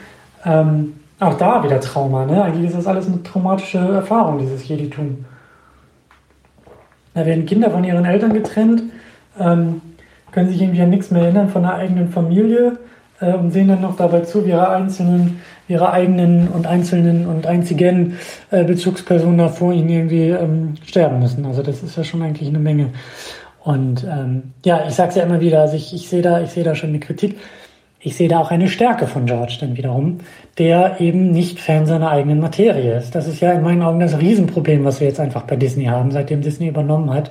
Ähm, 0.44 0.94
auch 1.18 1.34
da 1.34 1.62
wieder 1.64 1.80
Trauma, 1.80 2.26
ne? 2.26 2.42
Eigentlich 2.42 2.66
ist 2.66 2.76
das 2.76 2.86
alles 2.86 3.06
eine 3.06 3.22
traumatische 3.22 3.78
Erfahrung, 3.78 4.38
dieses 4.38 4.66
Jedi-Tum. 4.66 5.24
Da 7.14 7.26
werden 7.26 7.46
Kinder 7.46 7.70
von 7.70 7.84
ihren 7.84 8.04
Eltern 8.04 8.32
getrennt, 8.32 8.82
ähm, 9.38 9.80
können 10.30 10.48
sich 10.48 10.60
irgendwie 10.60 10.82
an 10.82 10.90
nichts 10.90 11.10
mehr 11.10 11.22
erinnern 11.22 11.48
von 11.48 11.62
der 11.62 11.74
eigenen 11.74 12.10
Familie 12.10 12.78
äh, 13.22 13.32
und 13.32 13.52
sehen 13.52 13.68
dann 13.68 13.80
noch 13.80 13.96
dabei 13.96 14.20
zu, 14.20 14.44
wie 14.44 14.50
ihre 14.50 14.68
einzelnen 14.68 15.40
ihre 15.68 15.92
eigenen 15.92 16.48
und 16.48 16.66
einzelnen 16.66 17.26
und 17.26 17.46
einzigen 17.46 18.18
äh, 18.50 18.64
Bezugspersonen 18.64 19.38
da 19.38 19.48
vor 19.48 19.72
ihnen 19.72 19.88
irgendwie 19.88 20.28
ähm, 20.28 20.74
sterben 20.84 21.20
müssen. 21.20 21.46
Also 21.46 21.62
das 21.62 21.82
ist 21.82 21.96
ja 21.96 22.04
schon 22.04 22.22
eigentlich 22.22 22.48
eine 22.48 22.58
Menge. 22.58 22.90
Und 23.64 24.04
ähm, 24.04 24.52
ja, 24.64 24.86
ich 24.86 24.94
sage 24.94 25.10
es 25.10 25.14
ja 25.16 25.22
immer 25.22 25.40
wieder, 25.40 25.62
also 25.62 25.76
ich, 25.76 25.94
ich 25.94 26.08
sehe 26.08 26.22
da, 26.22 26.40
ich 26.42 26.50
sehe 26.50 26.64
da 26.64 26.74
schon 26.74 26.90
eine 26.90 27.00
Kritik. 27.00 27.38
Ich 28.00 28.16
sehe 28.16 28.28
da 28.28 28.40
auch 28.40 28.50
eine 28.50 28.66
Stärke 28.66 29.06
von 29.06 29.26
George 29.26 29.58
dann 29.60 29.76
wiederum, 29.76 30.18
der 30.58 31.00
eben 31.00 31.30
nicht 31.30 31.60
Fan 31.60 31.86
seiner 31.86 32.10
eigenen 32.10 32.40
Materie 32.40 32.96
ist. 32.98 33.14
Das 33.14 33.28
ist 33.28 33.40
ja 33.40 33.52
in 33.52 33.62
meinen 33.62 33.82
Augen 33.82 34.00
das 34.00 34.18
Riesenproblem, 34.18 34.84
was 34.84 34.98
wir 34.98 35.06
jetzt 35.06 35.20
einfach 35.20 35.42
bei 35.42 35.54
Disney 35.54 35.84
haben, 35.84 36.10
seitdem 36.10 36.40
Disney 36.40 36.66
übernommen 36.66 37.14
hat. 37.14 37.30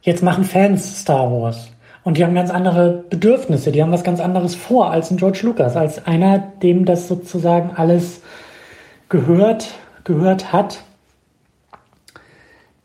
Jetzt 0.00 0.24
machen 0.24 0.42
Fans 0.42 1.00
Star 1.00 1.30
Wars. 1.30 1.70
Und 2.04 2.18
die 2.18 2.24
haben 2.24 2.34
ganz 2.34 2.50
andere 2.50 3.04
Bedürfnisse, 3.10 3.70
die 3.70 3.82
haben 3.82 3.92
was 3.92 4.02
ganz 4.02 4.20
anderes 4.20 4.54
vor 4.54 4.90
als 4.90 5.10
ein 5.10 5.18
George 5.18 5.40
Lucas, 5.42 5.76
als 5.76 6.04
einer, 6.06 6.38
dem 6.62 6.84
das 6.84 7.06
sozusagen 7.06 7.70
alles 7.76 8.22
gehört, 9.08 9.68
gehört 10.04 10.52
hat. 10.52 10.82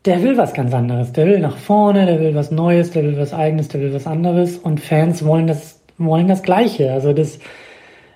Der 0.04 0.22
will 0.22 0.38
was 0.38 0.54
ganz 0.54 0.72
anderes. 0.72 1.12
Der 1.12 1.26
will 1.26 1.40
nach 1.40 1.56
vorne, 1.56 2.06
der 2.06 2.20
will 2.20 2.34
was 2.34 2.52
Neues, 2.52 2.92
der 2.92 3.02
will 3.02 3.18
was 3.18 3.34
Eigenes, 3.34 3.68
der 3.68 3.80
will 3.80 3.92
was 3.92 4.06
anderes. 4.06 4.56
Und 4.56 4.80
Fans 4.80 5.24
wollen 5.24 5.48
das 5.48 5.78
wollen 5.98 6.28
das 6.28 6.42
Gleiche. 6.42 6.92
Also 6.92 7.12
das, 7.12 7.38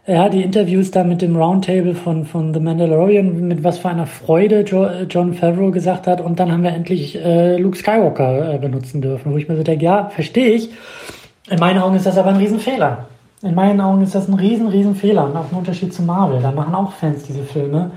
ja, 0.06 0.28
die 0.28 0.42
Interviews 0.42 0.90
da 0.90 1.04
mit 1.04 1.22
dem 1.22 1.36
Roundtable 1.36 1.94
von, 1.94 2.24
von 2.24 2.52
The 2.52 2.60
Mandalorian, 2.60 3.46
mit 3.46 3.62
was 3.62 3.78
für 3.78 3.88
einer 3.88 4.06
Freude 4.06 4.62
jo, 4.62 4.86
John 5.08 5.34
Favreau 5.34 5.70
gesagt 5.70 6.06
hat, 6.06 6.20
und 6.20 6.40
dann 6.40 6.50
haben 6.50 6.64
wir 6.64 6.72
endlich 6.72 7.16
äh, 7.16 7.56
Luke 7.56 7.76
Skywalker 7.76 8.54
äh, 8.54 8.58
benutzen 8.58 9.00
dürfen, 9.00 9.32
wo 9.32 9.36
ich 9.36 9.48
mir 9.48 9.56
so 9.56 9.62
denke, 9.62 9.84
ja, 9.84 10.08
verstehe 10.08 10.54
ich. 10.54 10.70
In 11.48 11.58
meinen 11.60 11.80
Augen 11.80 11.96
ist 11.96 12.06
das 12.06 12.18
aber 12.18 12.30
ein 12.30 12.36
Riesenfehler. 12.36 13.06
In 13.42 13.54
meinen 13.54 13.80
Augen 13.80 14.02
ist 14.02 14.14
das 14.14 14.28
ein 14.28 14.34
riesen, 14.34 14.68
riesen 14.68 14.94
Fehler 14.94 15.24
und 15.24 15.36
auch 15.36 15.50
ein 15.50 15.58
Unterschied 15.58 15.92
zu 15.92 16.02
Marvel. 16.02 16.40
Da 16.40 16.52
machen 16.52 16.74
auch 16.74 16.92
Fans 16.92 17.24
diese 17.24 17.42
Filme. 17.42 17.92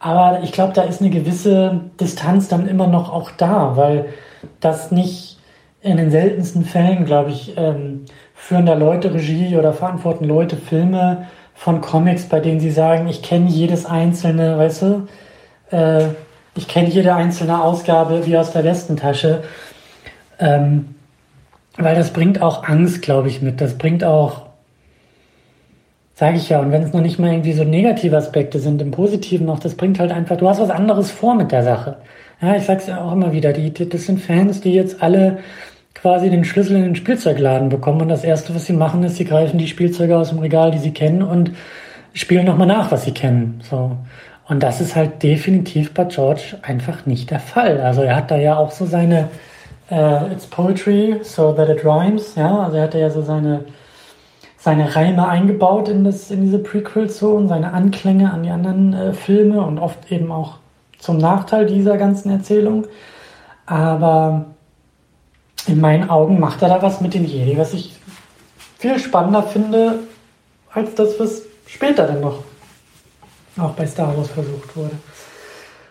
Aber 0.00 0.40
ich 0.44 0.52
glaube, 0.52 0.72
da 0.72 0.82
ist 0.82 1.00
eine 1.00 1.10
gewisse 1.10 1.80
Distanz 2.00 2.48
dann 2.48 2.68
immer 2.68 2.86
noch 2.86 3.12
auch 3.12 3.32
da, 3.32 3.76
weil 3.76 4.06
das 4.60 4.92
nicht 4.92 5.38
in 5.80 5.96
den 5.96 6.10
seltensten 6.10 6.64
Fällen, 6.64 7.04
glaube 7.04 7.30
ich, 7.30 7.54
ähm, 7.56 8.04
führen 8.38 8.64
da 8.64 8.74
Leute 8.74 9.12
Regie 9.12 9.56
oder 9.56 9.74
verantworten 9.74 10.24
Leute 10.24 10.56
Filme 10.56 11.26
von 11.54 11.80
Comics, 11.80 12.24
bei 12.24 12.40
denen 12.40 12.60
sie 12.60 12.70
sagen, 12.70 13.08
ich 13.08 13.20
kenne 13.20 13.50
jedes 13.50 13.84
einzelne, 13.84 14.56
weißt 14.56 14.82
du, 14.82 15.08
äh, 15.70 16.04
ich 16.54 16.66
kenne 16.66 16.88
jede 16.88 17.14
einzelne 17.14 17.62
Ausgabe 17.62 18.24
wie 18.26 18.38
aus 18.38 18.52
der 18.52 18.64
Westentasche. 18.64 19.42
Ähm, 20.38 20.94
weil 21.76 21.94
das 21.94 22.12
bringt 22.12 22.40
auch 22.40 22.64
Angst, 22.64 23.02
glaube 23.02 23.28
ich, 23.28 23.42
mit. 23.42 23.60
Das 23.60 23.76
bringt 23.76 24.02
auch, 24.02 24.46
sage 26.14 26.36
ich 26.36 26.48
ja, 26.48 26.60
und 26.60 26.72
wenn 26.72 26.82
es 26.82 26.92
noch 26.92 27.02
nicht 27.02 27.18
mal 27.18 27.32
irgendwie 27.32 27.52
so 27.52 27.64
negative 27.64 28.16
Aspekte 28.16 28.60
sind, 28.60 28.80
im 28.80 28.92
Positiven 28.92 29.46
noch, 29.46 29.58
das 29.58 29.74
bringt 29.74 29.98
halt 29.98 30.10
einfach, 30.10 30.36
du 30.36 30.48
hast 30.48 30.60
was 30.60 30.70
anderes 30.70 31.10
vor 31.10 31.34
mit 31.34 31.52
der 31.52 31.64
Sache. 31.64 31.96
Ja, 32.40 32.56
ich 32.56 32.64
sag's 32.64 32.86
ja 32.86 33.02
auch 33.02 33.12
immer 33.12 33.32
wieder, 33.32 33.52
die, 33.52 33.72
das 33.72 34.06
sind 34.06 34.20
Fans, 34.20 34.60
die 34.60 34.72
jetzt 34.72 35.02
alle 35.02 35.38
quasi 35.94 36.30
den 36.30 36.44
Schlüssel 36.44 36.76
in 36.76 36.82
den 36.82 36.96
Spielzeugladen 36.96 37.68
bekommen 37.68 38.02
und 38.02 38.08
das 38.08 38.24
Erste, 38.24 38.54
was 38.54 38.66
sie 38.66 38.72
machen, 38.72 39.02
ist, 39.02 39.16
sie 39.16 39.24
greifen 39.24 39.58
die 39.58 39.66
Spielzeuge 39.66 40.16
aus 40.16 40.30
dem 40.30 40.38
Regal, 40.38 40.70
die 40.70 40.78
sie 40.78 40.92
kennen 40.92 41.22
und 41.22 41.52
spielen 42.12 42.46
nochmal 42.46 42.66
nach, 42.66 42.90
was 42.90 43.04
sie 43.04 43.12
kennen. 43.12 43.60
So. 43.68 43.96
Und 44.48 44.62
das 44.62 44.80
ist 44.80 44.96
halt 44.96 45.22
definitiv 45.22 45.92
bei 45.92 46.04
George 46.04 46.58
einfach 46.62 47.04
nicht 47.06 47.30
der 47.30 47.40
Fall. 47.40 47.80
Also 47.80 48.02
er 48.02 48.16
hat 48.16 48.30
da 48.30 48.36
ja 48.36 48.56
auch 48.56 48.70
so 48.70 48.86
seine 48.86 49.28
uh, 49.90 50.32
It's 50.32 50.46
Poetry, 50.46 51.16
so 51.22 51.52
that 51.52 51.68
it 51.68 51.84
rhymes, 51.84 52.34
ja, 52.36 52.60
also 52.60 52.76
er 52.76 52.84
hat 52.84 52.94
ja 52.94 53.10
so 53.10 53.22
seine 53.22 53.64
seine 54.58 54.94
Reime 54.94 55.28
eingebaut 55.28 55.88
in, 55.88 56.04
das, 56.04 56.30
in 56.30 56.42
diese 56.42 56.58
Prequels 56.58 57.18
so 57.18 57.30
und 57.30 57.48
seine 57.48 57.72
Anklänge 57.72 58.32
an 58.32 58.42
die 58.42 58.50
anderen 58.50 58.92
äh, 58.92 59.12
Filme 59.12 59.62
und 59.62 59.78
oft 59.78 60.10
eben 60.10 60.32
auch 60.32 60.58
zum 60.98 61.16
Nachteil 61.16 61.66
dieser 61.66 61.96
ganzen 61.96 62.30
Erzählung. 62.30 62.86
Aber 63.66 64.46
in 65.66 65.80
meinen 65.80 66.08
Augen 66.08 66.40
macht 66.40 66.62
er 66.62 66.68
da 66.68 66.82
was 66.82 67.00
mit 67.00 67.14
dem 67.14 67.24
Jedi, 67.24 67.58
was 67.58 67.74
ich 67.74 67.94
viel 68.78 68.98
spannender 68.98 69.42
finde, 69.42 70.00
als 70.72 70.94
das, 70.94 71.18
was 71.18 71.42
später 71.66 72.06
dann 72.06 72.20
noch 72.20 72.44
auch 73.58 73.72
bei 73.72 73.86
Star 73.86 74.16
Wars 74.16 74.28
versucht 74.30 74.76
wurde. 74.76 74.92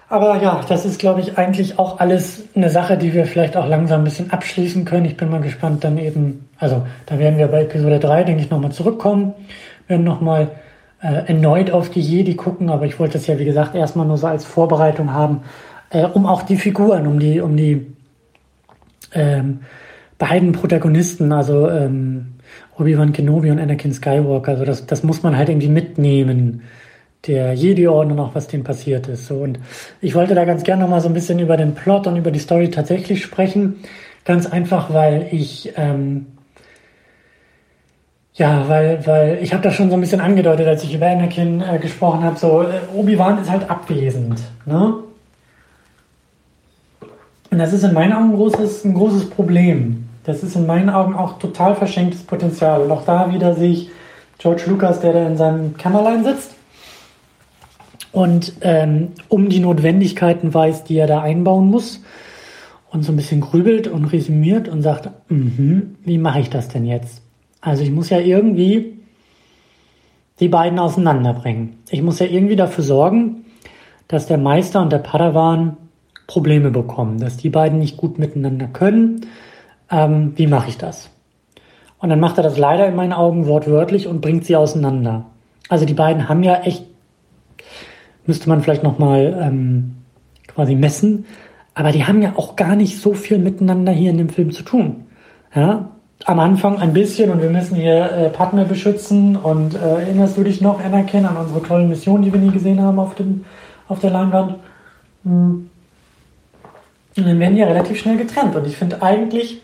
Aber 0.09 0.41
ja, 0.41 0.62
das 0.67 0.86
ist, 0.86 1.00
glaube 1.00 1.19
ich, 1.19 1.38
eigentlich 1.38 1.77
auch 1.77 2.00
alles 2.00 2.43
eine 2.55 2.69
Sache, 2.69 2.97
die 2.97 3.13
wir 3.13 3.25
vielleicht 3.25 3.57
auch 3.57 3.67
langsam 3.67 4.01
ein 4.01 4.03
bisschen 4.05 4.31
abschließen 4.31 4.86
können. 4.86 5.05
Ich 5.05 5.17
bin 5.17 5.29
mal 5.29 5.41
gespannt, 5.41 5.83
dann 5.83 5.97
eben, 5.97 6.47
also 6.57 6.88
da 7.07 7.19
werden 7.19 7.38
wir 7.38 7.47
bei 7.47 7.63
Episode 7.63 8.00
3, 8.00 8.24
denke 8.24 8.41
ich, 8.41 8.50
nochmal 8.50 8.71
zurückkommen. 8.71 9.33
Wir 9.88 9.95
werden 9.95 10.05
nochmal 10.05 10.51
äh, 11.01 11.27
erneut 11.27 11.71
auf 11.71 11.89
die 11.89 12.00
Jedi 12.00 12.36
gucken, 12.36 12.69
aber 12.69 12.86
ich 12.86 13.00
wollte 13.00 13.13
das 13.13 13.27
ja, 13.27 13.38
wie 13.38 13.45
gesagt, 13.45 13.75
erstmal 13.75 14.05
nur 14.05 14.17
so 14.17 14.27
als 14.27 14.45
Vorbereitung 14.45 15.12
haben, 15.12 15.41
äh, 15.89 16.05
um 16.05 16.25
auch 16.25 16.43
die 16.43 16.57
Figuren, 16.57 17.05
um 17.05 17.19
die, 17.19 17.41
um 17.41 17.57
die 17.57 17.97
ähm, 19.13 19.61
beiden 20.17 20.51
Protagonisten, 20.51 21.31
also 21.31 21.69
ähm, 21.69 22.33
Obi-Wan 22.77 23.13
Kenobi 23.13 23.51
und 23.51 23.59
Anakin 23.59 23.93
Skywalker, 23.93 24.51
also 24.51 24.65
das, 24.65 24.85
das 24.85 25.03
muss 25.03 25.23
man 25.23 25.37
halt 25.37 25.49
irgendwie 25.49 25.69
mitnehmen. 25.69 26.63
Der 27.25 27.53
Jedi-Orden 27.53 28.11
und 28.11 28.19
auch 28.19 28.35
was 28.35 28.47
dem 28.47 28.63
passiert 28.63 29.07
ist. 29.07 29.27
So. 29.27 29.37
Und 29.37 29.59
ich 30.01 30.15
wollte 30.15 30.35
da 30.35 30.45
ganz 30.45 30.63
gerne 30.63 30.83
nochmal 30.83 31.01
so 31.01 31.07
ein 31.07 31.13
bisschen 31.13 31.39
über 31.39 31.57
den 31.57 31.73
Plot 31.73 32.07
und 32.07 32.15
über 32.15 32.31
die 32.31 32.39
Story 32.39 32.69
tatsächlich 32.69 33.23
sprechen. 33.23 33.77
Ganz 34.23 34.45
einfach, 34.45 34.93
weil 34.93 35.27
ich 35.31 35.73
ähm, 35.75 36.27
ja, 38.37 38.69
weil, 38.69 39.05
weil 39.07 39.39
ich 39.41 39.51
habe 39.51 39.63
das 39.63 39.73
schon 39.73 39.89
so 39.89 39.95
ein 39.95 40.01
bisschen 40.01 40.21
angedeutet, 40.21 40.67
als 40.67 40.83
ich 40.83 40.93
über 40.93 41.07
Anakin 41.07 41.59
äh, 41.59 41.79
gesprochen 41.79 42.23
habe. 42.23 42.37
So, 42.37 42.61
äh, 42.61 42.81
Obi-Wan 42.93 43.41
ist 43.41 43.49
halt 43.49 43.67
abwesend. 43.67 44.39
Ne? 44.65 44.93
Und 47.50 47.60
das 47.60 47.74
ist 47.74 47.84
in 47.84 47.94
meinen 47.94 48.13
Augen 48.13 48.32
ein 48.32 48.36
großes, 48.36 48.86
ein 48.86 48.94
großes 48.94 49.30
Problem. 49.30 50.08
Das 50.24 50.44
ist 50.44 50.56
in 50.56 50.66
meinen 50.66 50.89
Augen 50.89 51.16
auch 51.16 51.39
total 51.39 51.75
verschenktes 51.75 52.24
Potenzial. 52.24 52.82
Und 52.82 52.92
auch 52.92 53.06
da 53.06 53.34
wieder 53.34 53.56
sehe 53.56 53.72
ich 53.72 53.89
George 54.38 54.63
Lucas, 54.68 55.00
der 55.00 55.13
da 55.13 55.27
in 55.27 55.38
seinem 55.38 55.77
Kämmerlein 55.77 56.24
sitzt 56.24 56.51
und 58.12 58.54
ähm, 58.62 59.10
um 59.30 59.50
die 59.50 59.60
Notwendigkeiten 59.60 60.54
weiß, 60.54 60.84
die 60.84 60.98
er 60.98 61.08
da 61.08 61.22
einbauen 61.22 61.68
muss 61.68 62.01
und 62.89 63.04
so 63.04 63.12
ein 63.12 63.16
bisschen 63.16 63.42
grübelt 63.42 63.88
und 63.88 64.06
resümiert 64.06 64.68
und 64.68 64.82
sagt, 64.82 65.10
mm 65.30 65.82
wie 66.04 66.18
mache 66.18 66.39
ich 66.39 66.50
das 66.50 66.68
denn 66.68 66.86
jetzt? 66.86 67.22
Also 67.62 67.84
ich 67.84 67.92
muss 67.92 68.10
ja 68.10 68.20
irgendwie 68.20 69.00
die 70.39 70.48
beiden 70.48 70.80
auseinanderbringen. 70.80 71.80
Ich 71.89 72.01
muss 72.01 72.20
ja 72.20 72.27
irgendwie 72.27 72.56
dafür 72.56 72.84
sorgen, 72.84 73.46
dass 74.08 74.27
der 74.27 74.38
Meister 74.38 74.82
und 74.82 74.92
der 74.92 75.00
Padawan 75.00 75.77
Probleme 76.27 76.69
bekommen, 76.72 77.19
dass 77.19 77.38
die 77.38 77.50
beiden 77.50 77.79
nicht 77.79 77.98
gut 77.98 78.19
miteinander 78.19 78.67
können. 78.67 79.22
Ähm, 79.89 80.34
wie 80.36 80.48
mache 80.48 80.69
ich 80.69 80.77
das? 80.77 81.10
Und 82.00 82.10
dann 82.10 82.19
macht 82.19 82.38
er 82.38 82.43
das 82.43 82.57
leider 82.57 82.88
in 82.88 82.96
meinen 82.96 83.13
Augen 83.13 83.48
wortwörtlich 83.48 84.07
und 84.07 84.22
bringt 84.22 84.46
sie 84.46 84.55
auseinander. 84.55 85.25
Also 85.69 85.86
die 85.86 85.93
beiden 85.93 86.29
haben 86.29 86.43
ja 86.43 86.62
echt, 86.62 86.86
müsste 88.25 88.50
man 88.50 88.62
vielleicht 88.62 88.84
nochmal 88.84 89.38
ähm, 89.41 89.96
quasi 90.48 90.75
messen, 90.75 91.25
aber 91.74 91.91
die 91.91 92.05
haben 92.05 92.22
ja 92.22 92.34
auch 92.36 92.55
gar 92.55 92.75
nicht 92.75 93.00
so 93.00 93.13
viel 93.13 93.39
miteinander 93.39 93.91
hier 93.91 94.12
in 94.12 94.17
dem 94.17 94.29
Film 94.29 94.51
zu 94.51 94.63
tun. 94.63 95.05
Ja, 95.55 95.89
am 96.25 96.39
Anfang 96.39 96.79
ein 96.79 96.93
bisschen 96.93 97.31
und 97.31 97.41
wir 97.41 97.50
müssen 97.50 97.75
hier 97.75 98.12
äh, 98.12 98.29
Padme 98.29 98.65
beschützen 98.65 99.36
und 99.36 99.75
äh, 99.75 100.01
erinnerst 100.01 100.38
du 100.38 100.43
dich 100.43 100.62
noch, 100.62 100.84
Anakin, 100.84 101.25
an 101.25 101.38
unsere 101.38 101.63
tollen 101.63 101.89
Missionen, 101.89 102.24
die 102.24 102.34
wir 102.34 102.39
nie 102.39 102.51
gesehen 102.51 102.81
haben 102.81 103.00
auf, 103.00 103.15
dem, 103.15 103.46
auf 103.88 104.00
der 104.00 104.12
Leinwand? 104.12 104.55
Hm. 105.24 105.69
Und 107.17 107.25
dann 107.25 107.39
werden 107.39 107.55
die 107.55 107.62
ja 107.62 107.67
relativ 107.67 108.00
schnell 108.00 108.17
getrennt. 108.17 108.55
Und 108.55 108.65
ich 108.67 108.77
finde 108.77 109.01
eigentlich, 109.01 109.62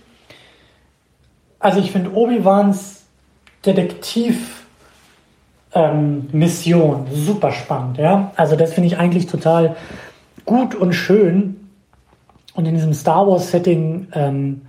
also 1.60 1.79
ich 1.79 1.91
finde 1.91 2.13
Obi-Wans 2.13 3.03
Detektiv 3.65 4.65
ähm, 5.74 6.27
super 7.13 7.51
spannend, 7.51 7.98
ja. 7.98 8.31
Also 8.36 8.55
das 8.55 8.74
finde 8.74 8.88
ich 8.88 8.98
eigentlich 8.98 9.27
total 9.27 9.75
gut 10.45 10.75
und 10.75 10.93
schön 10.93 11.69
und 12.55 12.65
in 12.65 12.75
diesem 12.75 12.93
Star 12.93 13.27
Wars 13.27 13.51
Setting 13.51 14.07
ähm, 14.13 14.62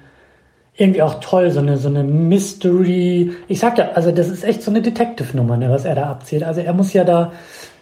irgendwie 0.77 1.03
auch 1.03 1.21
toll, 1.21 1.51
so 1.51 1.61
eine, 1.61 1.77
so 1.77 1.89
eine 1.89 2.03
Mystery. 2.03 3.33
Ich 3.49 3.61
sag 3.61 3.79
ja, 3.79 3.91
also 3.93 4.11
das 4.11 4.29
ist 4.29 4.45
echt 4.45 4.63
so 4.63 4.71
eine 4.71 4.83
Detective-Nummer, 4.83 5.57
ne, 5.57 5.71
was 5.71 5.85
er 5.85 5.95
da 5.95 6.11
abzählt. 6.11 6.43
Also 6.43 6.61
er 6.61 6.73
muss 6.73 6.93
ja 6.93 7.05
da 7.05 7.33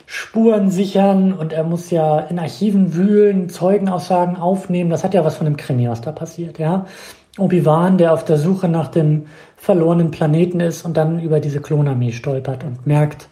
Spuren 0.06 0.71
sichern 0.71 1.32
und 1.32 1.52
er 1.52 1.64
muss 1.64 1.90
ja 1.90 2.18
in 2.18 2.38
Archiven 2.38 2.94
wühlen, 2.94 3.49
Zeugenaussagen 3.49 4.37
aufnehmen. 4.37 4.90
Das 4.90 5.04
hat 5.04 5.14
ja 5.14 5.25
was 5.25 5.37
von 5.37 5.47
dem 5.47 5.56
Krimi, 5.56 5.88
was 5.88 6.00
da 6.00 6.12
passiert, 6.12 6.59
ja. 6.59 6.87
Obi-Wan, 7.38 7.97
der 7.97 8.12
auf 8.12 8.25
der 8.25 8.37
Suche 8.37 8.68
nach 8.68 8.88
dem 8.88 9.26
verlorenen 9.56 10.11
Planeten 10.11 10.61
ist 10.61 10.85
und 10.85 10.97
dann 10.97 11.21
über 11.21 11.40
diese 11.40 11.61
Klonarmee 11.61 12.12
stolpert 12.12 12.62
und 12.64 12.87
merkt, 12.87 13.28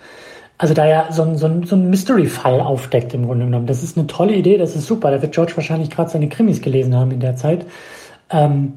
also 0.56 0.74
da 0.74 0.86
ja 0.86 1.10
so 1.10 1.22
ein, 1.22 1.36
so 1.36 1.46
ein, 1.46 1.64
so 1.64 1.74
ein 1.74 1.90
Mystery-Fall 1.90 2.60
aufdeckt 2.60 3.14
im 3.14 3.26
Grunde 3.26 3.46
genommen. 3.46 3.66
Das 3.66 3.82
ist 3.82 3.96
eine 3.96 4.06
tolle 4.06 4.34
Idee, 4.34 4.58
das 4.58 4.76
ist 4.76 4.86
super. 4.86 5.10
Da 5.10 5.22
wird 5.22 5.34
George 5.34 5.52
wahrscheinlich 5.56 5.90
gerade 5.90 6.10
seine 6.10 6.28
Krimis 6.28 6.60
gelesen 6.60 6.94
haben 6.94 7.10
in 7.10 7.20
der 7.20 7.36
Zeit. 7.36 7.66
Ähm, 8.30 8.74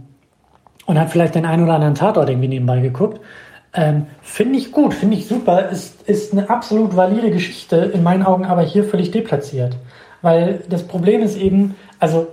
und 0.85 0.99
hat 0.99 1.11
vielleicht 1.11 1.35
den 1.35 1.45
einen 1.45 1.63
oder 1.63 1.73
anderen 1.73 1.95
Tatort 1.95 2.29
irgendwie 2.29 2.47
nebenbei 2.47 2.79
geguckt. 2.79 3.21
Ähm, 3.75 4.05
finde 4.21 4.59
ich 4.59 4.71
gut, 4.71 4.93
finde 4.93 5.17
ich 5.17 5.27
super. 5.27 5.69
Ist, 5.69 6.03
ist 6.03 6.31
eine 6.31 6.49
absolut 6.49 6.95
valide 6.95 7.31
Geschichte, 7.31 7.77
in 7.77 8.03
meinen 8.03 8.23
Augen 8.23 8.45
aber 8.45 8.61
hier 8.61 8.83
völlig 8.83 9.11
deplatziert. 9.11 9.75
Weil 10.21 10.63
das 10.69 10.83
Problem 10.83 11.21
ist 11.21 11.35
eben, 11.37 11.75
also 11.99 12.27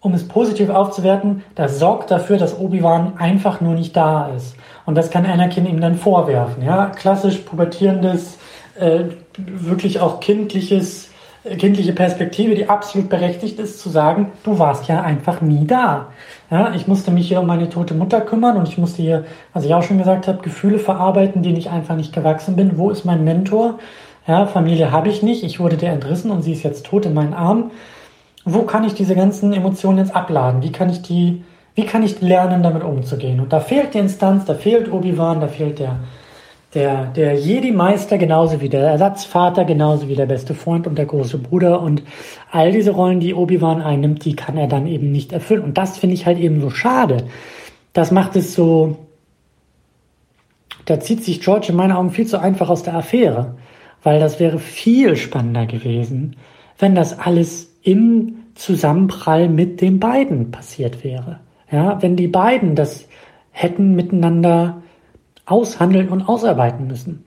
um 0.00 0.12
es 0.14 0.28
positiv 0.28 0.68
aufzuwerten, 0.68 1.42
das 1.54 1.78
sorgt 1.78 2.10
dafür, 2.10 2.36
dass 2.36 2.58
Obi-Wan 2.58 3.14
einfach 3.18 3.60
nur 3.60 3.74
nicht 3.74 3.96
da 3.96 4.28
ist. 4.36 4.54
Und 4.84 4.96
das 4.96 5.10
kann 5.10 5.24
Anakin 5.24 5.66
ihm 5.66 5.80
dann 5.80 5.96
vorwerfen. 5.96 6.62
Ja, 6.62 6.86
klassisch 6.86 7.38
pubertierendes, 7.38 8.38
äh, 8.78 9.04
wirklich 9.38 10.00
auch 10.00 10.20
kindliches, 10.20 11.08
kindliche 11.58 11.92
Perspektive, 11.92 12.54
die 12.54 12.68
absolut 12.68 13.08
berechtigt 13.08 13.58
ist, 13.58 13.80
zu 13.80 13.90
sagen, 13.90 14.32
du 14.44 14.58
warst 14.58 14.88
ja 14.88 15.02
einfach 15.02 15.40
nie 15.40 15.66
da. 15.66 16.08
Ja, 16.50 16.74
ich 16.74 16.86
musste 16.86 17.10
mich 17.10 17.28
hier 17.28 17.40
um 17.40 17.46
meine 17.46 17.68
tote 17.68 17.94
Mutter 17.94 18.20
kümmern 18.20 18.56
und 18.56 18.68
ich 18.68 18.78
musste 18.78 19.02
hier, 19.02 19.24
was 19.52 19.64
ich 19.64 19.74
auch 19.74 19.82
schon 19.82 19.98
gesagt 19.98 20.26
habe, 20.28 20.42
Gefühle 20.42 20.78
verarbeiten, 20.78 21.42
denen 21.42 21.56
ich 21.56 21.70
einfach 21.70 21.96
nicht 21.96 22.12
gewachsen 22.12 22.56
bin. 22.56 22.78
Wo 22.78 22.90
ist 22.90 23.04
mein 23.04 23.24
Mentor? 23.24 23.78
Ja, 24.26 24.46
Familie 24.46 24.90
habe 24.90 25.08
ich 25.08 25.22
nicht. 25.22 25.44
Ich 25.44 25.60
wurde 25.60 25.76
der 25.76 25.92
entrissen 25.92 26.30
und 26.30 26.42
sie 26.42 26.52
ist 26.52 26.62
jetzt 26.62 26.86
tot 26.86 27.06
in 27.06 27.14
meinen 27.14 27.34
Armen 27.34 27.70
wo 28.44 28.62
kann 28.62 28.84
ich 28.84 28.94
diese 28.94 29.14
ganzen 29.14 29.52
Emotionen 29.52 29.98
jetzt 29.98 30.14
abladen? 30.14 30.62
Wie 30.62 30.72
kann 30.72 30.90
ich 30.90 31.02
die, 31.02 31.42
wie 31.74 31.86
kann 31.86 32.02
ich 32.02 32.20
lernen, 32.20 32.62
damit 32.62 32.82
umzugehen? 32.82 33.40
Und 33.40 33.52
da 33.52 33.60
fehlt 33.60 33.94
die 33.94 33.98
Instanz, 33.98 34.44
da 34.44 34.54
fehlt 34.54 34.92
Obi-Wan, 34.92 35.40
da 35.40 35.48
fehlt 35.48 35.78
der, 35.78 35.96
der, 36.74 37.06
der 37.06 37.34
Jedi-Meister 37.34 38.18
genauso 38.18 38.60
wie 38.60 38.68
der 38.68 38.86
Ersatzvater, 38.88 39.64
genauso 39.64 40.08
wie 40.08 40.16
der 40.16 40.26
beste 40.26 40.54
Freund 40.54 40.86
und 40.86 40.98
der 40.98 41.06
große 41.06 41.38
Bruder 41.38 41.80
und 41.80 42.02
all 42.50 42.72
diese 42.72 42.90
Rollen, 42.90 43.20
die 43.20 43.34
Obi-Wan 43.34 43.80
einnimmt, 43.80 44.24
die 44.24 44.34
kann 44.34 44.56
er 44.56 44.66
dann 44.66 44.86
eben 44.86 45.12
nicht 45.12 45.32
erfüllen. 45.32 45.62
Und 45.62 45.78
das 45.78 45.98
finde 45.98 46.14
ich 46.14 46.26
halt 46.26 46.38
eben 46.38 46.60
so 46.60 46.70
schade. 46.70 47.28
Das 47.92 48.10
macht 48.10 48.34
es 48.36 48.54
so, 48.54 48.96
da 50.84 51.00
zieht 51.00 51.24
sich 51.24 51.40
George 51.40 51.68
in 51.70 51.76
meinen 51.76 51.92
Augen 51.92 52.10
viel 52.10 52.26
zu 52.26 52.40
einfach 52.40 52.68
aus 52.68 52.82
der 52.82 52.96
Affäre, 52.96 53.54
weil 54.02 54.20
das 54.20 54.40
wäre 54.40 54.58
viel 54.58 55.16
spannender 55.16 55.66
gewesen, 55.66 56.36
wenn 56.78 56.94
das 56.94 57.18
alles 57.18 57.72
im 57.82 58.36
Zusammenprall 58.54 59.48
mit 59.48 59.80
den 59.80 60.00
beiden 60.00 60.50
passiert 60.50 61.04
wäre. 61.04 61.40
Ja, 61.70 62.02
wenn 62.02 62.16
die 62.16 62.28
beiden 62.28 62.74
das 62.74 63.08
hätten 63.50 63.94
miteinander 63.94 64.82
aushandeln 65.46 66.08
und 66.08 66.28
ausarbeiten 66.28 66.86
müssen. 66.86 67.24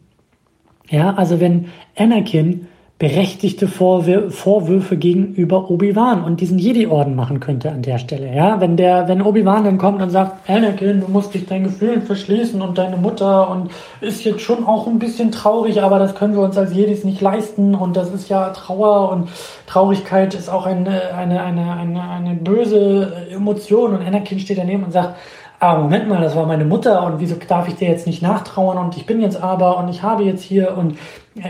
Ja, 0.90 1.14
also 1.16 1.40
wenn 1.40 1.68
Anakin 1.98 2.68
berechtigte 3.00 3.68
Vorwür 3.68 4.32
Vorwürfe 4.32 4.98
gegenüber 4.98 5.70
Obi-Wan 5.70 6.24
und 6.24 6.42
diesen 6.42 6.58
Jedi-Orden 6.58 7.16
machen 7.16 7.40
könnte 7.40 7.70
an 7.70 7.84
der 7.84 8.00
Stelle. 8.00 8.34
Ja, 8.34 8.60
wenn 8.60 8.76
der, 8.76 9.08
wenn 9.08 9.22
Obi-Wan 9.22 9.66
dann 9.66 9.78
kommt 9.78 10.02
und 10.02 10.10
sagt, 10.10 10.50
Anakin, 10.50 11.02
du 11.02 11.08
musst 11.08 11.36
dich 11.36 11.46
deinen 11.46 11.66
Gefühlen 11.66 12.02
verschließen 12.02 12.60
und 12.60 12.80
deine 12.80 12.98
Mutter 12.98 13.52
und 13.52 13.70
ist 14.02 14.24
jetzt 14.24 14.42
schon 14.42 14.66
auch 14.66 14.88
ein 14.88 14.98
bisschen 14.98 15.32
traurig, 15.32 15.84
aber 15.84 16.00
das 16.00 16.16
können 16.16 16.34
wir 16.34 16.42
uns 16.42 16.58
als 16.58 16.74
Jedis 16.74 17.04
nicht 17.04 17.22
leisten 17.22 17.76
und 17.76 17.96
das 17.96 18.12
ist 18.12 18.30
ja 18.30 18.50
Trauer 18.50 19.12
und 19.12 19.30
Traurigkeit 19.68 20.34
ist 20.34 20.50
auch 20.50 20.66
eine, 20.66 21.14
eine, 21.14 21.44
eine, 21.44 21.74
eine, 21.74 22.02
eine 22.02 22.34
böse 22.34 23.28
Emotion 23.30 23.94
und 23.94 24.08
Anakin 24.08 24.40
steht 24.40 24.58
daneben 24.58 24.84
und 24.86 24.92
sagt, 24.92 25.18
ah, 25.60 25.78
Moment 25.78 26.08
mal, 26.08 26.22
das 26.22 26.36
war 26.36 26.46
meine 26.46 26.66
Mutter 26.66 27.04
und 27.06 27.20
wieso 27.20 27.36
darf 27.48 27.68
ich 27.68 27.76
dir 27.76 27.88
jetzt 27.88 28.08
nicht 28.08 28.22
nachtrauern 28.22 28.78
und 28.78 28.96
ich 28.98 29.06
bin 29.06 29.22
jetzt 29.22 29.42
aber 29.42 29.78
und 29.78 29.90
ich 29.90 30.04
habe 30.04 30.24
jetzt 30.24 30.44
hier 30.44 30.78
und 30.78 30.98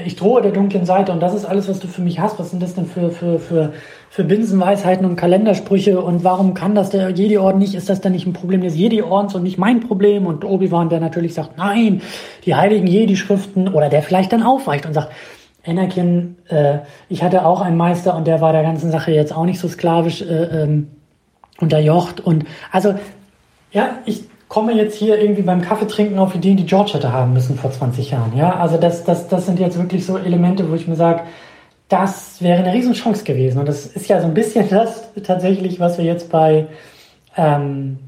ich 0.05 0.15
drohe 0.15 0.41
der 0.41 0.51
dunklen 0.51 0.85
Seite 0.85 1.11
und 1.11 1.21
das 1.21 1.33
ist 1.33 1.45
alles, 1.45 1.69
was 1.69 1.79
du 1.79 1.87
für 1.87 2.01
mich 2.01 2.19
hast. 2.19 2.39
Was 2.39 2.51
sind 2.51 2.61
das 2.61 2.75
denn 2.75 2.85
für, 2.85 3.09
für, 3.09 3.39
für, 3.39 3.73
für 4.09 4.23
Binsenweisheiten 4.23 5.05
und 5.05 5.15
Kalendersprüche 5.15 6.01
und 6.01 6.23
warum 6.23 6.53
kann 6.53 6.75
das 6.75 6.89
der 6.89 7.09
Jedi-Orden 7.09 7.59
nicht? 7.59 7.73
Ist 7.73 7.89
das 7.89 8.01
denn 8.01 8.11
nicht 8.11 8.27
ein 8.27 8.33
Problem 8.33 8.61
des 8.61 8.75
Jedi-Ordens 8.75 9.35
und 9.35 9.43
nicht 9.43 9.57
mein 9.57 9.81
Problem? 9.81 10.25
Und 10.25 10.43
Obi-Wan, 10.43 10.89
der 10.89 10.99
natürlich 10.99 11.33
sagt, 11.33 11.57
nein, 11.57 12.01
die 12.45 12.55
heiligen 12.55 12.87
Jedi-Schriften 12.87 13.69
oder 13.69 13.89
der 13.89 14.03
vielleicht 14.03 14.33
dann 14.33 14.43
aufweicht 14.43 14.85
und 14.85 14.93
sagt, 14.93 15.11
Anakin, 15.65 16.37
äh, 16.47 16.79
ich 17.09 17.23
hatte 17.23 17.45
auch 17.45 17.61
einen 17.61 17.77
Meister 17.77 18.15
und 18.15 18.27
der 18.27 18.39
war 18.39 18.53
der 18.53 18.63
ganzen 18.63 18.91
Sache 18.91 19.11
jetzt 19.11 19.35
auch 19.35 19.45
nicht 19.45 19.59
so 19.59 19.67
sklavisch 19.67 20.21
äh, 20.21 20.63
ähm, 20.63 20.87
unterjocht 21.59 22.21
und 22.21 22.45
also 22.71 22.93
ja, 23.71 23.97
ich 24.05 24.23
komme 24.47 24.73
jetzt 24.73 24.97
hier 24.97 25.19
irgendwie 25.19 25.41
beim 25.41 25.61
Kaffeetrinken 25.61 26.19
auf 26.19 26.33
Ideen, 26.33 26.57
die 26.57 26.65
George 26.65 26.93
hätte 26.93 27.11
haben 27.11 27.33
müssen 27.33 27.57
vor 27.57 27.71
20 27.71 28.11
Jahren. 28.11 28.35
Ja, 28.35 28.55
also 28.55 28.77
das, 28.77 29.03
das, 29.03 29.27
das 29.27 29.45
sind 29.45 29.59
jetzt 29.59 29.77
wirklich 29.77 30.05
so 30.05 30.17
Elemente, 30.17 30.69
wo 30.69 30.75
ich 30.75 30.87
mir 30.87 30.95
sage, 30.95 31.21
das 31.89 32.41
wäre 32.41 32.63
eine 32.63 32.73
Riesenchance 32.73 33.23
gewesen. 33.23 33.59
Und 33.59 33.67
das 33.67 33.85
ist 33.85 34.07
ja 34.07 34.21
so 34.21 34.27
ein 34.27 34.33
bisschen 34.33 34.69
das 34.69 35.09
tatsächlich, 35.23 35.79
was 35.79 35.97
wir 35.97 36.05
jetzt 36.05 36.29
bei, 36.29 36.67
ähm, 37.35 37.99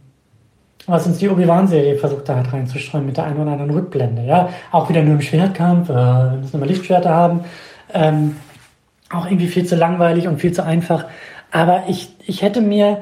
was 0.85 1.05
uns 1.07 1.17
die 1.17 1.29
Obi-Wan-Serie 1.29 1.97
versucht 1.97 2.29
hat 2.29 2.51
reinzustreuen 2.51 3.05
mit 3.05 3.17
der 3.17 3.25
einen 3.25 3.39
oder 3.39 3.51
anderen 3.51 3.71
Rückblende. 3.71 4.23
Ja, 4.23 4.49
auch 4.71 4.89
wieder 4.89 5.03
nur 5.03 5.15
im 5.15 5.21
Schwertkampf, 5.21 5.89
äh, 5.89 5.93
wir 5.93 6.37
müssen 6.41 6.55
immer 6.55 6.65
Lichtschwerter 6.65 7.13
haben. 7.13 7.41
Ähm, 7.93 8.37
auch 9.11 9.25
irgendwie 9.25 9.47
viel 9.47 9.65
zu 9.65 9.75
langweilig 9.75 10.27
und 10.27 10.39
viel 10.39 10.51
zu 10.51 10.63
einfach. 10.63 11.05
Aber 11.51 11.83
ich, 11.87 12.09
ich 12.25 12.43
hätte 12.43 12.61
mir 12.61 13.01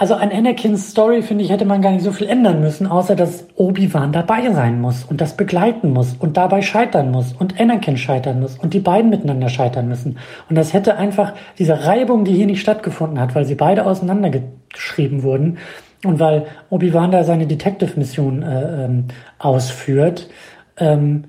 also 0.00 0.14
an 0.14 0.32
Anakins 0.32 0.88
Story, 0.92 1.20
finde 1.20 1.44
ich, 1.44 1.50
hätte 1.50 1.66
man 1.66 1.82
gar 1.82 1.92
nicht 1.92 2.04
so 2.04 2.10
viel 2.10 2.26
ändern 2.26 2.62
müssen, 2.62 2.86
außer 2.86 3.14
dass 3.14 3.46
Obi-Wan 3.56 4.12
dabei 4.12 4.50
sein 4.50 4.80
muss 4.80 5.04
und 5.04 5.20
das 5.20 5.36
begleiten 5.36 5.92
muss 5.92 6.14
und 6.18 6.38
dabei 6.38 6.62
scheitern 6.62 7.10
muss 7.10 7.34
und 7.34 7.60
Anakin 7.60 7.98
scheitern 7.98 8.40
muss 8.40 8.56
und 8.56 8.72
die 8.72 8.80
beiden 8.80 9.10
miteinander 9.10 9.50
scheitern 9.50 9.88
müssen. 9.88 10.16
Und 10.48 10.56
das 10.56 10.72
hätte 10.72 10.96
einfach 10.96 11.34
diese 11.58 11.84
Reibung, 11.84 12.24
die 12.24 12.32
hier 12.32 12.46
nicht 12.46 12.62
stattgefunden 12.62 13.20
hat, 13.20 13.34
weil 13.34 13.44
sie 13.44 13.56
beide 13.56 13.84
auseinandergeschrieben 13.84 15.22
wurden 15.22 15.58
und 16.02 16.18
weil 16.18 16.46
Obi-Wan 16.70 17.10
da 17.10 17.22
seine 17.22 17.46
Detective-Mission 17.46 18.42
äh, 18.42 18.84
ähm, 18.86 19.04
ausführt, 19.38 20.30
ähm, 20.78 21.24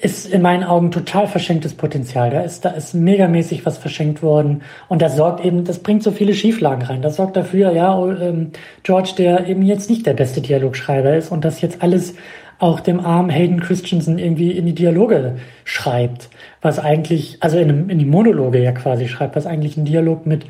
ist 0.00 0.26
in 0.26 0.42
meinen 0.42 0.62
Augen 0.62 0.90
total 0.90 1.26
verschenktes 1.26 1.74
Potenzial. 1.74 2.30
Da 2.30 2.40
ist, 2.42 2.64
da 2.64 2.70
ist 2.70 2.94
megamäßig 2.94 3.66
was 3.66 3.76
verschenkt 3.76 4.22
worden. 4.22 4.62
Und 4.88 5.02
das 5.02 5.16
sorgt 5.16 5.44
eben, 5.44 5.64
das 5.64 5.80
bringt 5.80 6.02
so 6.02 6.12
viele 6.12 6.34
Schieflagen 6.34 6.82
rein. 6.82 7.02
Das 7.02 7.16
sorgt 7.16 7.36
dafür, 7.36 7.72
ja, 7.72 7.96
oh, 7.96 8.10
ähm, 8.10 8.52
George, 8.84 9.12
der 9.18 9.46
eben 9.48 9.62
jetzt 9.62 9.90
nicht 9.90 10.06
der 10.06 10.14
beste 10.14 10.40
Dialogschreiber 10.40 11.16
ist 11.16 11.32
und 11.32 11.44
das 11.44 11.60
jetzt 11.60 11.82
alles 11.82 12.14
auch 12.60 12.80
dem 12.80 13.00
armen 13.00 13.30
Hayden 13.30 13.60
Christensen 13.60 14.18
irgendwie 14.18 14.52
in 14.52 14.66
die 14.66 14.74
Dialoge 14.74 15.36
schreibt, 15.64 16.28
was 16.60 16.78
eigentlich, 16.78 17.38
also 17.40 17.58
in, 17.58 17.88
in 17.88 17.98
die 17.98 18.04
Monologe 18.04 18.62
ja 18.62 18.72
quasi 18.72 19.08
schreibt, 19.08 19.34
was 19.34 19.46
eigentlich 19.46 19.78
ein 19.78 19.86
Dialog 19.86 20.26
mit 20.26 20.44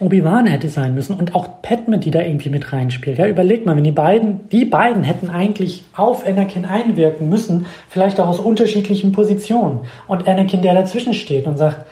Obi-Wan 0.00 0.46
hätte 0.46 0.68
sein 0.68 0.94
müssen 0.94 1.16
und 1.16 1.34
auch 1.34 1.60
Padme, 1.60 1.98
die 1.98 2.10
da 2.10 2.20
irgendwie 2.20 2.50
mit 2.50 2.72
reinspielt. 2.72 3.18
Ja, 3.18 3.26
überleg 3.26 3.66
mal, 3.66 3.76
wenn 3.76 3.84
die 3.84 3.92
beiden, 3.92 4.48
die 4.50 4.64
beiden 4.64 5.02
hätten 5.02 5.28
eigentlich 5.28 5.84
auf 5.96 6.26
Anakin 6.26 6.64
einwirken 6.64 7.28
müssen, 7.28 7.66
vielleicht 7.88 8.20
auch 8.20 8.28
aus 8.28 8.38
unterschiedlichen 8.38 9.10
Positionen. 9.10 9.80
Und 10.06 10.28
Anakin, 10.28 10.62
der 10.62 10.74
dazwischen 10.74 11.14
steht 11.14 11.46
und 11.46 11.56
sagt, 11.56 11.84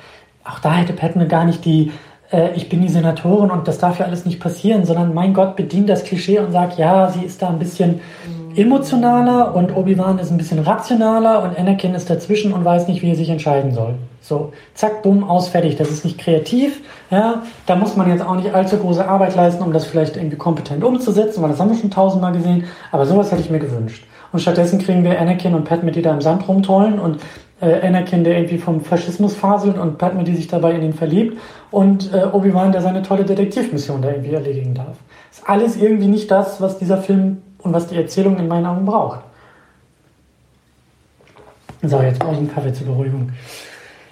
auch 0.44 0.60
da 0.60 0.76
hätte 0.76 0.92
Padme 0.92 1.26
gar 1.26 1.44
nicht 1.44 1.64
die, 1.64 1.90
äh, 2.30 2.54
ich 2.54 2.68
bin 2.68 2.80
die 2.80 2.88
Senatorin 2.88 3.50
und 3.50 3.66
das 3.66 3.78
darf 3.78 3.98
ja 3.98 4.06
alles 4.06 4.24
nicht 4.24 4.38
passieren, 4.38 4.84
sondern 4.84 5.12
mein 5.12 5.34
Gott 5.34 5.56
bedient 5.56 5.88
das 5.88 6.04
Klischee 6.04 6.38
und 6.38 6.52
sagt, 6.52 6.78
ja, 6.78 7.10
sie 7.10 7.24
ist 7.24 7.42
da 7.42 7.48
ein 7.48 7.58
bisschen 7.58 8.00
emotionaler 8.56 9.54
und 9.54 9.76
Obi-Wan 9.76 10.18
ist 10.18 10.30
ein 10.30 10.38
bisschen 10.38 10.58
rationaler 10.58 11.42
und 11.42 11.58
Anakin 11.58 11.94
ist 11.94 12.08
dazwischen 12.10 12.52
und 12.52 12.64
weiß 12.64 12.88
nicht, 12.88 13.02
wie 13.02 13.10
er 13.10 13.16
sich 13.16 13.28
entscheiden 13.28 13.72
soll. 13.72 13.94
So, 14.20 14.52
zack, 14.74 15.02
bumm, 15.02 15.22
aus, 15.22 15.48
fertig. 15.48 15.76
Das 15.76 15.90
ist 15.90 16.04
nicht 16.04 16.18
kreativ. 16.18 16.80
Ja, 17.10 17.42
da 17.66 17.76
muss 17.76 17.96
man 17.96 18.10
jetzt 18.10 18.24
auch 18.24 18.34
nicht 18.34 18.52
allzu 18.52 18.76
große 18.78 19.06
Arbeit 19.06 19.36
leisten, 19.36 19.62
um 19.62 19.72
das 19.72 19.86
vielleicht 19.86 20.16
irgendwie 20.16 20.36
kompetent 20.36 20.82
umzusetzen, 20.82 21.42
weil 21.42 21.50
das 21.50 21.60
haben 21.60 21.70
wir 21.70 21.78
schon 21.78 21.90
tausendmal 21.90 22.32
gesehen. 22.32 22.64
Aber 22.90 23.06
sowas 23.06 23.30
hätte 23.30 23.42
ich 23.42 23.50
mir 23.50 23.60
gewünscht. 23.60 24.04
Und 24.32 24.40
stattdessen 24.40 24.80
kriegen 24.80 25.04
wir 25.04 25.20
Anakin 25.20 25.54
und 25.54 25.64
Padme, 25.64 25.92
die 25.92 26.02
da 26.02 26.12
im 26.12 26.20
Sand 26.20 26.48
rumtollen 26.48 26.98
und 26.98 27.20
äh, 27.60 27.86
Anakin, 27.86 28.24
der 28.24 28.36
irgendwie 28.36 28.58
vom 28.58 28.80
Faschismus 28.80 29.34
faselt 29.34 29.78
und 29.78 29.98
Padme, 29.98 30.24
die 30.24 30.34
sich 30.34 30.48
dabei 30.48 30.72
in 30.72 30.82
ihn 30.82 30.92
verliebt 30.92 31.38
und 31.70 32.12
äh, 32.12 32.26
Obi-Wan, 32.32 32.72
der 32.72 32.82
seine 32.82 33.02
tolle 33.02 33.24
Detektivmission 33.24 34.02
da 34.02 34.10
irgendwie 34.10 34.34
erledigen 34.34 34.74
darf. 34.74 34.96
Ist 35.30 35.48
alles 35.48 35.76
irgendwie 35.76 36.08
nicht 36.08 36.30
das, 36.30 36.60
was 36.60 36.78
dieser 36.78 36.98
Film 36.98 37.42
und 37.66 37.72
was 37.72 37.88
die 37.88 37.96
Erzählung 37.96 38.38
in 38.38 38.48
meinen 38.48 38.66
Augen 38.66 38.86
braucht. 38.86 39.20
So, 41.82 42.00
jetzt 42.00 42.18
brauche 42.18 42.32
ich 42.32 42.38
einen 42.38 42.52
Kaffee 42.52 42.72
zur 42.72 42.86
Beruhigung. 42.86 43.32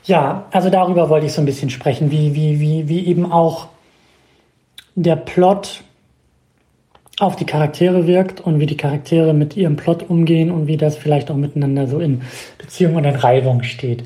Ja, 0.04 0.44
also 0.50 0.68
darüber 0.68 1.08
wollte 1.08 1.26
ich 1.26 1.32
so 1.32 1.40
ein 1.40 1.46
bisschen 1.46 1.70
sprechen, 1.70 2.10
wie, 2.10 2.34
wie, 2.34 2.60
wie, 2.60 2.88
wie 2.88 3.06
eben 3.06 3.32
auch 3.32 3.68
der 4.94 5.16
Plot 5.16 5.82
auf 7.20 7.36
die 7.36 7.46
Charaktere 7.46 8.06
wirkt 8.06 8.40
und 8.40 8.58
wie 8.58 8.66
die 8.66 8.76
Charaktere 8.76 9.32
mit 9.32 9.56
ihrem 9.56 9.76
Plot 9.76 10.08
umgehen 10.10 10.50
und 10.50 10.66
wie 10.66 10.76
das 10.76 10.96
vielleicht 10.96 11.30
auch 11.30 11.36
miteinander 11.36 11.86
so 11.86 12.00
in 12.00 12.22
Beziehung 12.58 12.96
und 12.96 13.04
in 13.04 13.14
Reibung 13.14 13.62
steht. 13.62 14.04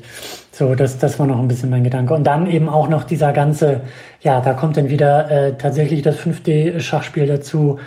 So, 0.51 0.75
das, 0.75 0.99
das 0.99 1.17
war 1.19 1.25
noch 1.25 1.39
ein 1.39 1.47
bisschen 1.47 1.69
mein 1.69 1.83
Gedanke. 1.83 2.13
Und 2.13 2.25
dann 2.25 2.49
eben 2.49 2.69
auch 2.69 2.87
noch 2.87 3.03
dieser 3.03 3.33
ganze, 3.33 3.81
ja, 4.21 4.41
da 4.41 4.53
kommt 4.53 4.77
dann 4.77 4.89
wieder 4.89 5.29
äh, 5.31 5.57
tatsächlich 5.57 6.01
das 6.01 6.17
5D-Schachspiel 6.19 7.25
dazu, 7.25 7.79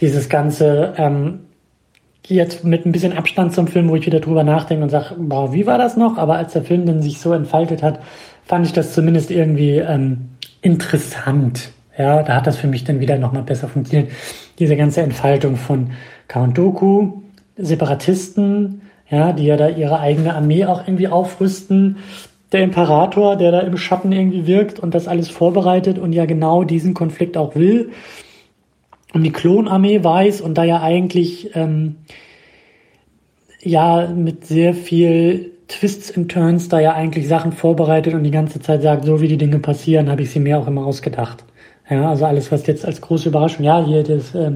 dieses 0.00 0.28
ganze, 0.28 0.94
ähm, 0.96 1.40
jetzt 2.26 2.64
mit 2.64 2.86
ein 2.86 2.92
bisschen 2.92 3.12
Abstand 3.12 3.54
zum 3.54 3.66
Film, 3.66 3.88
wo 3.88 3.96
ich 3.96 4.06
wieder 4.06 4.20
drüber 4.20 4.44
nachdenke 4.44 4.82
und 4.82 4.90
sage, 4.90 5.14
boah, 5.18 5.52
wie 5.52 5.66
war 5.66 5.78
das 5.78 5.96
noch? 5.96 6.16
Aber 6.18 6.36
als 6.36 6.52
der 6.52 6.62
Film 6.62 6.86
dann 6.86 7.02
sich 7.02 7.18
so 7.18 7.32
entfaltet 7.32 7.82
hat, 7.82 8.00
fand 8.44 8.66
ich 8.66 8.72
das 8.72 8.94
zumindest 8.94 9.30
irgendwie 9.30 9.78
ähm, 9.78 10.30
interessant. 10.62 11.70
Ja, 11.98 12.22
da 12.22 12.36
hat 12.36 12.46
das 12.46 12.56
für 12.56 12.66
mich 12.66 12.84
dann 12.84 13.00
wieder 13.00 13.18
nochmal 13.18 13.42
besser 13.42 13.68
funktioniert. 13.68 14.10
Diese 14.58 14.76
ganze 14.76 15.02
Entfaltung 15.02 15.56
von 15.56 15.90
Count 16.28 16.56
Doku, 16.56 17.22
Separatisten, 17.56 18.82
ja, 19.10 19.32
die 19.32 19.44
ja 19.44 19.56
da 19.56 19.68
ihre 19.68 20.00
eigene 20.00 20.34
Armee 20.34 20.64
auch 20.64 20.86
irgendwie 20.86 21.08
aufrüsten, 21.08 21.96
der 22.52 22.62
Imperator, 22.62 23.36
der 23.36 23.52
da 23.52 23.60
im 23.60 23.76
Schatten 23.76 24.12
irgendwie 24.12 24.46
wirkt 24.46 24.80
und 24.80 24.94
das 24.94 25.08
alles 25.08 25.28
vorbereitet 25.28 25.98
und 25.98 26.12
ja 26.12 26.26
genau 26.26 26.64
diesen 26.64 26.94
Konflikt 26.94 27.36
auch 27.36 27.54
will. 27.54 27.90
Und 29.12 29.22
die 29.24 29.32
Klonarmee 29.32 30.02
weiß 30.04 30.40
und 30.40 30.56
da 30.56 30.64
ja 30.64 30.82
eigentlich 30.82 31.54
ähm, 31.54 31.96
ja 33.62 34.06
mit 34.08 34.46
sehr 34.46 34.74
viel 34.74 35.52
Twists 35.68 36.16
and 36.16 36.30
Turns 36.30 36.68
da 36.68 36.80
ja 36.80 36.94
eigentlich 36.94 37.28
Sachen 37.28 37.52
vorbereitet 37.52 38.14
und 38.14 38.24
die 38.24 38.30
ganze 38.30 38.60
Zeit 38.60 38.82
sagt, 38.82 39.04
so 39.04 39.20
wie 39.20 39.28
die 39.28 39.38
Dinge 39.38 39.58
passieren, 39.58 40.10
habe 40.10 40.22
ich 40.22 40.30
sie 40.30 40.40
mir 40.40 40.58
auch 40.58 40.66
immer 40.66 40.84
ausgedacht. 40.84 41.44
Ja, 41.88 42.08
also 42.08 42.24
alles, 42.24 42.52
was 42.52 42.66
jetzt 42.66 42.84
als 42.84 43.00
große 43.00 43.28
Überraschung, 43.28 43.64
ja, 43.64 43.84
hier 43.84 44.04
das, 44.04 44.34
äh, 44.34 44.52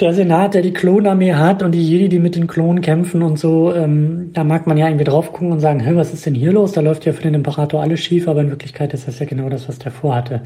der 0.00 0.14
Senat, 0.14 0.54
der 0.54 0.62
die 0.62 0.72
Klonarmee 0.72 1.34
hat 1.34 1.62
und 1.62 1.72
die 1.72 1.82
Jedi, 1.82 2.08
die 2.08 2.18
mit 2.18 2.34
den 2.34 2.46
Klonen 2.46 2.80
kämpfen 2.80 3.22
und 3.22 3.38
so, 3.38 3.72
ähm, 3.72 4.30
da 4.32 4.42
mag 4.42 4.66
man 4.66 4.76
ja 4.76 4.88
irgendwie 4.88 5.04
drauf 5.04 5.32
gucken 5.32 5.52
und 5.52 5.60
sagen, 5.60 5.80
hey, 5.80 5.94
was 5.96 6.12
ist 6.12 6.26
denn 6.26 6.34
hier 6.34 6.52
los? 6.52 6.72
Da 6.72 6.80
läuft 6.80 7.04
ja 7.06 7.12
für 7.12 7.22
den 7.22 7.34
Imperator 7.34 7.82
alles 7.82 8.00
schief, 8.00 8.26
aber 8.26 8.40
in 8.40 8.50
Wirklichkeit 8.50 8.94
ist 8.94 9.06
das 9.06 9.18
ja 9.18 9.26
genau 9.26 9.48
das, 9.48 9.68
was 9.68 9.78
der 9.78 9.92
vorhatte. 9.92 10.42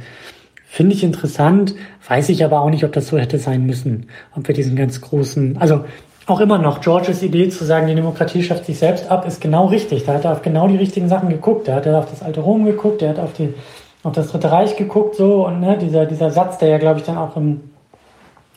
Finde 0.68 0.94
ich 0.94 1.04
interessant, 1.04 1.74
weiß 2.08 2.28
ich 2.28 2.44
aber 2.44 2.60
auch 2.60 2.70
nicht, 2.70 2.84
ob 2.84 2.92
das 2.92 3.06
so 3.06 3.16
hätte 3.16 3.38
sein 3.38 3.64
müssen. 3.64 4.08
Ob 4.36 4.46
wir 4.48 4.54
diesen 4.54 4.76
ganz 4.76 5.00
großen, 5.00 5.56
also 5.58 5.84
auch 6.26 6.40
immer 6.40 6.58
noch, 6.58 6.80
Georges 6.80 7.22
Idee 7.22 7.48
zu 7.48 7.64
sagen, 7.64 7.86
die 7.86 7.94
Demokratie 7.94 8.42
schafft 8.42 8.66
sich 8.66 8.78
selbst 8.78 9.10
ab, 9.10 9.26
ist 9.26 9.40
genau 9.40 9.66
richtig. 9.66 10.04
Da 10.04 10.14
hat 10.14 10.24
er 10.24 10.32
auf 10.32 10.42
genau 10.42 10.66
die 10.66 10.76
richtigen 10.76 11.08
Sachen 11.08 11.28
geguckt. 11.28 11.68
Da 11.68 11.76
hat 11.76 11.86
er 11.86 11.98
auf 11.98 12.10
das 12.10 12.22
alte 12.22 12.40
Rom 12.40 12.64
geguckt, 12.64 13.00
der 13.00 13.10
hat 13.10 13.20
auf, 13.20 13.32
die, 13.32 13.54
auf 14.02 14.12
das 14.12 14.32
Dritte 14.32 14.50
Reich 14.50 14.76
geguckt, 14.76 15.14
so, 15.14 15.46
und 15.46 15.60
ne, 15.60 15.78
dieser, 15.78 16.04
dieser 16.04 16.30
Satz, 16.30 16.58
der 16.58 16.68
ja, 16.68 16.78
glaube 16.78 16.98
ich, 16.98 17.06
dann 17.06 17.16
auch 17.16 17.36
im 17.36 17.60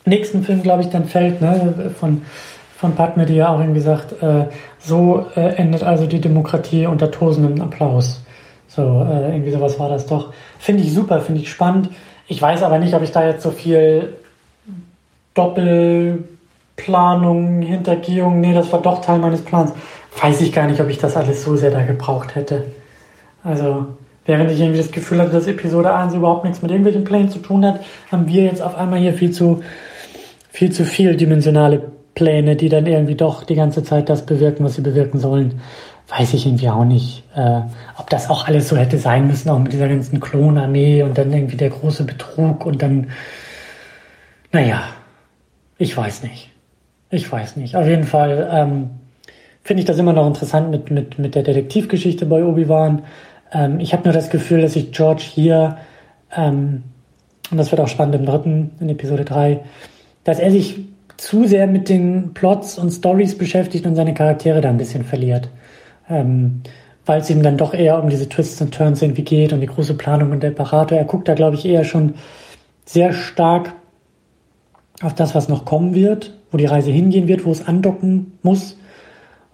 nächsten 0.04 0.42
Film, 0.42 0.62
glaube 0.62 0.82
ich, 0.82 0.88
dann 0.88 1.04
fällt, 1.04 1.40
ne, 1.40 1.92
von, 1.98 2.22
von 2.76 2.94
Padme, 2.96 3.24
die 3.24 3.34
ja 3.34 3.54
auch 3.54 3.60
irgendwie 3.60 3.80
sagt, 3.80 4.20
äh, 4.20 4.46
so 4.80 5.26
äh, 5.36 5.54
endet 5.54 5.84
also 5.84 6.06
die 6.06 6.20
Demokratie 6.20 6.86
unter 6.86 7.10
tosendem 7.10 7.60
Applaus. 7.60 8.20
So, 8.70 8.82
äh, 8.82 9.32
irgendwie 9.32 9.50
sowas 9.50 9.78
war 9.80 9.88
das 9.88 10.06
doch. 10.06 10.32
Finde 10.58 10.84
ich 10.84 10.94
super, 10.94 11.20
finde 11.20 11.40
ich 11.42 11.50
spannend. 11.50 11.90
Ich 12.28 12.40
weiß 12.40 12.62
aber 12.62 12.78
nicht, 12.78 12.94
ob 12.94 13.02
ich 13.02 13.10
da 13.10 13.26
jetzt 13.26 13.42
so 13.42 13.50
viel 13.50 14.14
Doppelplanung, 15.34 17.62
Hintergehung, 17.62 18.40
nee, 18.40 18.54
das 18.54 18.72
war 18.72 18.80
doch 18.80 19.00
Teil 19.00 19.18
meines 19.18 19.42
Plans. 19.42 19.72
Weiß 20.20 20.40
ich 20.40 20.52
gar 20.52 20.68
nicht, 20.68 20.80
ob 20.80 20.88
ich 20.88 20.98
das 20.98 21.16
alles 21.16 21.42
so 21.42 21.56
sehr 21.56 21.72
da 21.72 21.82
gebraucht 21.82 22.36
hätte. 22.36 22.66
Also, 23.42 23.86
während 24.24 24.52
ich 24.52 24.60
irgendwie 24.60 24.78
das 24.78 24.92
Gefühl 24.92 25.20
hatte, 25.20 25.32
dass 25.32 25.48
Episode 25.48 25.92
1 25.92 26.14
überhaupt 26.14 26.44
nichts 26.44 26.62
mit 26.62 26.70
irgendwelchen 26.70 27.02
Plänen 27.04 27.30
zu 27.30 27.40
tun 27.40 27.66
hat, 27.66 27.80
haben 28.12 28.28
wir 28.28 28.44
jetzt 28.44 28.62
auf 28.62 28.76
einmal 28.76 29.00
hier 29.00 29.14
viel 29.14 29.32
zu 29.32 29.62
viel 30.50 30.70
zu 30.70 30.84
viel 30.84 31.16
dimensionale 31.16 31.90
Pläne, 32.14 32.56
die 32.56 32.68
dann 32.68 32.86
irgendwie 32.86 33.14
doch 33.14 33.44
die 33.44 33.54
ganze 33.54 33.82
Zeit 33.82 34.08
das 34.08 34.26
bewirken, 34.26 34.64
was 34.64 34.74
sie 34.74 34.82
bewirken 34.82 35.18
sollen. 35.18 35.60
Weiß 36.10 36.34
ich 36.34 36.44
irgendwie 36.44 36.68
auch 36.68 36.84
nicht, 36.84 37.22
äh, 37.36 37.60
ob 37.96 38.10
das 38.10 38.28
auch 38.28 38.48
alles 38.48 38.68
so 38.68 38.76
hätte 38.76 38.98
sein 38.98 39.28
müssen, 39.28 39.48
auch 39.48 39.58
mit 39.60 39.72
dieser 39.72 39.88
ganzen 39.88 40.18
Klonarmee 40.18 41.02
und 41.04 41.16
dann 41.16 41.32
irgendwie 41.32 41.56
der 41.56 41.70
große 41.70 42.04
Betrug 42.04 42.66
und 42.66 42.82
dann, 42.82 43.10
naja, 44.50 44.82
ich 45.78 45.96
weiß 45.96 46.24
nicht. 46.24 46.50
Ich 47.10 47.30
weiß 47.30 47.56
nicht. 47.56 47.76
Auf 47.76 47.86
jeden 47.86 48.04
Fall 48.04 48.48
ähm, 48.52 48.90
finde 49.62 49.80
ich 49.82 49.86
das 49.86 49.98
immer 49.98 50.12
noch 50.12 50.26
interessant 50.26 50.70
mit, 50.70 50.90
mit, 50.90 51.18
mit 51.18 51.34
der 51.34 51.42
Detektivgeschichte 51.42 52.26
bei 52.26 52.44
Obi-Wan. 52.44 53.02
Ähm, 53.52 53.80
ich 53.80 53.92
habe 53.92 54.04
nur 54.04 54.12
das 54.12 54.30
Gefühl, 54.30 54.62
dass 54.62 54.74
sich 54.74 54.92
George 54.92 55.22
hier, 55.22 55.78
ähm, 56.36 56.82
und 57.50 57.56
das 57.56 57.70
wird 57.70 57.80
auch 57.80 57.88
spannend 57.88 58.14
im 58.16 58.26
dritten, 58.26 58.72
in 58.80 58.88
Episode 58.88 59.24
3, 59.24 59.60
dass 60.24 60.38
er 60.38 60.50
sich 60.50 60.76
zu 61.16 61.46
sehr 61.46 61.66
mit 61.66 61.88
den 61.88 62.32
Plots 62.34 62.78
und 62.78 62.90
Stories 62.90 63.36
beschäftigt 63.36 63.86
und 63.86 63.94
seine 63.94 64.14
Charaktere 64.14 64.60
da 64.60 64.70
ein 64.70 64.78
bisschen 64.78 65.04
verliert. 65.04 65.48
Ähm, 66.10 66.62
weil 67.06 67.20
es 67.20 67.30
ihm 67.30 67.42
dann 67.42 67.56
doch 67.56 67.74
eher 67.74 68.00
um 68.02 68.08
diese 68.08 68.28
Twists 68.28 68.60
und 68.60 68.72
Turns 68.74 69.02
irgendwie 69.02 69.22
geht 69.22 69.52
und 69.52 69.60
die 69.60 69.66
große 69.66 69.94
Planung 69.94 70.30
und 70.30 70.42
der 70.42 70.50
Imperator. 70.50 70.96
Er 70.96 71.04
guckt 71.04 71.28
da, 71.28 71.34
glaube 71.34 71.56
ich, 71.56 71.64
eher 71.64 71.84
schon 71.84 72.14
sehr 72.84 73.12
stark 73.12 73.72
auf 75.02 75.14
das, 75.14 75.34
was 75.34 75.48
noch 75.48 75.64
kommen 75.64 75.94
wird, 75.94 76.34
wo 76.50 76.58
die 76.58 76.66
Reise 76.66 76.90
hingehen 76.90 77.26
wird, 77.26 77.44
wo 77.44 77.52
es 77.52 77.66
andocken 77.66 78.38
muss. 78.42 78.76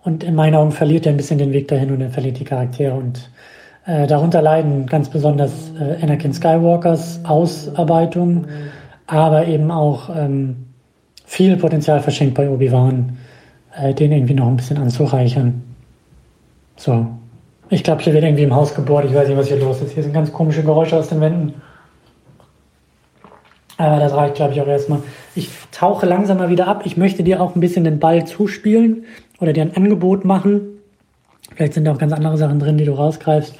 Und 0.03 0.25
in 0.25 0.35
meinen 0.35 0.55
Augen 0.55 0.73
verliert 0.73 1.07
er 1.07 1.13
ein 1.13 1.17
bisschen 1.17 1.39
den 1.39 1.53
Weg 1.53 1.69
dahin 1.69 1.91
und 1.93 2.01
er 2.01 2.11
verliert 2.11 2.39
die 2.39 2.45
Charaktere. 2.45 2.95
Und 2.95 3.31
äh, 3.87 4.07
darunter 4.07 4.43
leiden 4.43 4.87
ganz 4.87 5.09
besonders 5.09 5.53
äh, 5.81 6.03
Anakin 6.03 6.33
Skywalkers 6.33 7.21
Ausarbeitung, 7.25 8.47
aber 9.07 9.47
eben 9.47 9.71
auch 9.71 10.11
ähm, 10.15 10.57
viel 11.25 11.57
Potenzial 11.57 12.01
verschenkt 12.01 12.35
bei 12.35 12.49
Obi-Wan, 12.49 13.17
äh, 13.77 13.95
den 13.95 14.13
irgendwie 14.13 14.35
noch 14.35 14.49
ein 14.49 14.57
bisschen 14.57 14.79
anzureichern. 14.79 15.63
So. 16.77 17.07
Ich 17.69 17.83
glaube, 17.83 18.03
hier 18.03 18.13
wird 18.13 18.25
irgendwie 18.25 18.45
im 18.45 18.55
Haus 18.55 18.75
gebohrt. 18.75 19.07
Ich 19.07 19.15
weiß 19.15 19.29
nicht, 19.29 19.37
was 19.37 19.49
hier 19.49 19.59
los 19.59 19.81
ist. 19.81 19.93
Hier 19.93 20.03
sind 20.03 20.13
ganz 20.13 20.33
komische 20.33 20.63
Geräusche 20.63 20.97
aus 20.97 21.09
den 21.09 21.21
Wänden. 21.21 21.55
Aber 23.77 23.99
das 23.99 24.15
reicht, 24.15 24.37
glaube 24.37 24.53
ich, 24.53 24.61
auch 24.61 24.67
erstmal. 24.67 25.01
Ich 25.35 25.51
tauche 25.73 26.07
langsam 26.07 26.39
mal 26.39 26.49
wieder 26.49 26.69
ab. 26.69 26.83
Ich 26.85 26.97
möchte 26.97 27.23
dir 27.23 27.43
auch 27.43 27.55
ein 27.55 27.61
bisschen 27.61 27.85
den 27.85 27.99
Ball 27.99 28.25
zuspielen 28.25 29.05
oder 29.41 29.53
dir 29.53 29.63
ein 29.63 29.77
Angebot 29.77 30.25
machen. 30.25 30.79
Vielleicht 31.55 31.75
sind 31.75 31.85
da 31.85 31.93
auch 31.93 31.99
ganz 31.99 32.13
andere 32.13 32.39
Sachen 32.39 32.59
drin, 32.59 32.79
die 32.79 32.85
du 32.85 32.93
rausgreifst. 32.93 33.55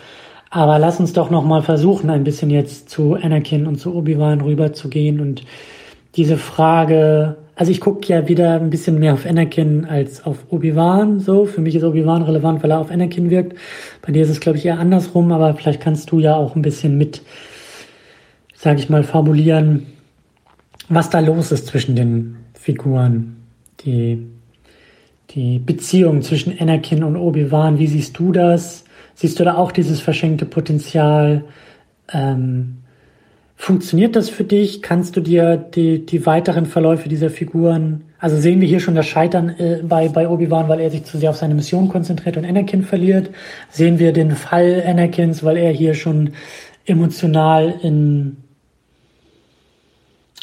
Aber 0.51 0.79
lass 0.79 1.01
uns 1.01 1.13
doch 1.13 1.31
noch 1.31 1.45
mal 1.45 1.63
versuchen, 1.63 2.09
ein 2.09 2.25
bisschen 2.25 2.51
jetzt 2.51 2.89
zu 2.89 3.15
Anakin 3.15 3.67
und 3.67 3.79
zu 3.79 3.95
Obi-Wan 3.95 4.41
rüberzugehen 4.41 5.21
und 5.21 5.45
diese 6.15 6.39
Frage, 6.39 7.37
also 7.57 7.73
ich 7.73 7.81
gucke 7.81 8.07
ja 8.07 8.29
wieder 8.29 8.61
ein 8.61 8.69
bisschen 8.69 8.99
mehr 8.99 9.15
auf 9.15 9.25
Anakin 9.25 9.87
als 9.87 10.23
auf 10.25 10.37
Obi-Wan, 10.51 11.21
so. 11.21 11.47
Für 11.47 11.63
mich 11.63 11.75
ist 11.75 11.85
Obi-Wan 11.85 12.23
relevant, 12.23 12.63
weil 12.63 12.71
er 12.71 12.79
auf 12.79 12.91
Anakin 12.91 13.31
wirkt. 13.31 13.57
Bei 14.03 14.13
dir 14.13 14.23
ist 14.23 14.29
es, 14.29 14.41
glaube 14.41 14.59
ich, 14.59 14.67
eher 14.67 14.79
andersrum, 14.79 15.33
aber 15.33 15.55
vielleicht 15.55 15.81
kannst 15.81 16.13
du 16.13 16.21
ja 16.21 16.37
auch 16.37 16.55
ein 16.55 16.61
bisschen 16.61 16.99
mit, 16.99 17.23
sage 18.55 18.79
ich 18.79 18.91
mal, 18.91 19.05
formulieren, 19.05 19.87
was 20.91 21.09
da 21.09 21.21
los 21.21 21.51
ist 21.51 21.67
zwischen 21.67 21.97
den 21.97 22.37
Figuren, 22.53 23.37
die, 23.87 24.27
die 25.31 25.59
Beziehung 25.59 26.21
zwischen 26.21 26.61
Anakin 26.61 27.03
und 27.03 27.17
Obi-Wan. 27.17 27.79
Wie 27.79 27.87
siehst 27.87 28.19
du 28.19 28.33
das? 28.33 28.85
Siehst 29.15 29.41
du 29.41 29.45
da 29.45 29.55
auch 29.55 29.73
dieses 29.73 30.03
verschenkte 30.03 30.45
Potenzial? 30.45 31.43
Ähm, 32.13 32.83
funktioniert 33.57 34.15
das 34.15 34.29
für 34.29 34.45
dich? 34.45 34.83
Kannst 34.83 35.17
du 35.17 35.21
dir 35.21 35.57
die, 35.57 36.05
die 36.05 36.25
weiteren 36.27 36.67
Verläufe 36.67 37.09
dieser 37.09 37.31
Figuren, 37.31 38.05
also 38.19 38.37
sehen 38.37 38.61
wir 38.61 38.69
hier 38.69 38.81
schon 38.81 38.95
das 38.95 39.07
Scheitern 39.07 39.51
äh, 39.59 39.83
bei, 39.83 40.09
bei 40.09 40.29
Obi-Wan, 40.29 40.69
weil 40.69 40.81
er 40.81 40.91
sich 40.91 41.05
zu 41.05 41.19
sehr 41.19 41.31
auf 41.31 41.37
seine 41.37 41.55
Mission 41.55 41.89
konzentriert 41.89 42.37
und 42.37 42.45
Anakin 42.45 42.83
verliert? 42.83 43.31
Sehen 43.71 43.99
wir 43.99 44.13
den 44.13 44.33
Fall 44.33 44.83
Anakins, 44.87 45.43
weil 45.43 45.57
er 45.57 45.73
hier 45.73 45.95
schon 45.95 46.31
emotional 46.87 47.75
in, 47.83 48.37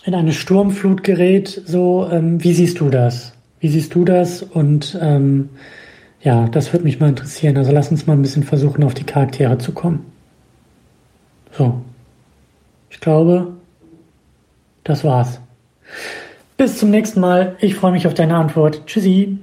in 0.06 0.14
eine 0.14 0.34
Sturmflut 0.34 1.04
gerät? 1.04 1.62
So, 1.66 2.08
ähm, 2.12 2.44
wie 2.44 2.54
siehst 2.54 2.80
du 2.80 2.90
das? 2.90 3.34
Wie 3.60 3.70
siehst 3.70 3.96
du 3.96 4.06
das? 4.06 4.44
Und 4.44 4.98
ähm, 5.02 5.50
ja, 6.22 6.48
das 6.48 6.74
würde 6.74 6.86
mich 6.86 7.00
mal 7.00 7.10
interessieren. 7.10 7.58
Also 7.58 7.72
lass 7.72 7.92
uns 7.92 8.08
mal 8.08 8.14
ein 8.14 8.22
bisschen 8.22 8.44
versuchen, 8.44 8.84
auf 8.84 8.94
die 8.94 9.04
Charaktere 9.04 9.58
zu 9.58 9.72
kommen. 9.72 10.06
So. 11.52 11.82
Glaube, 13.04 13.58
das 14.86 15.04
war's. 15.04 15.42
Bis 16.56 16.78
zum 16.78 16.90
nächsten 16.90 17.20
Mal. 17.20 17.58
Ich 17.60 17.76
freue 17.76 17.92
mich 17.92 18.08
auf 18.08 18.14
deine 18.14 18.38
Antwort. 18.38 18.84
Tschüssi. 18.86 19.38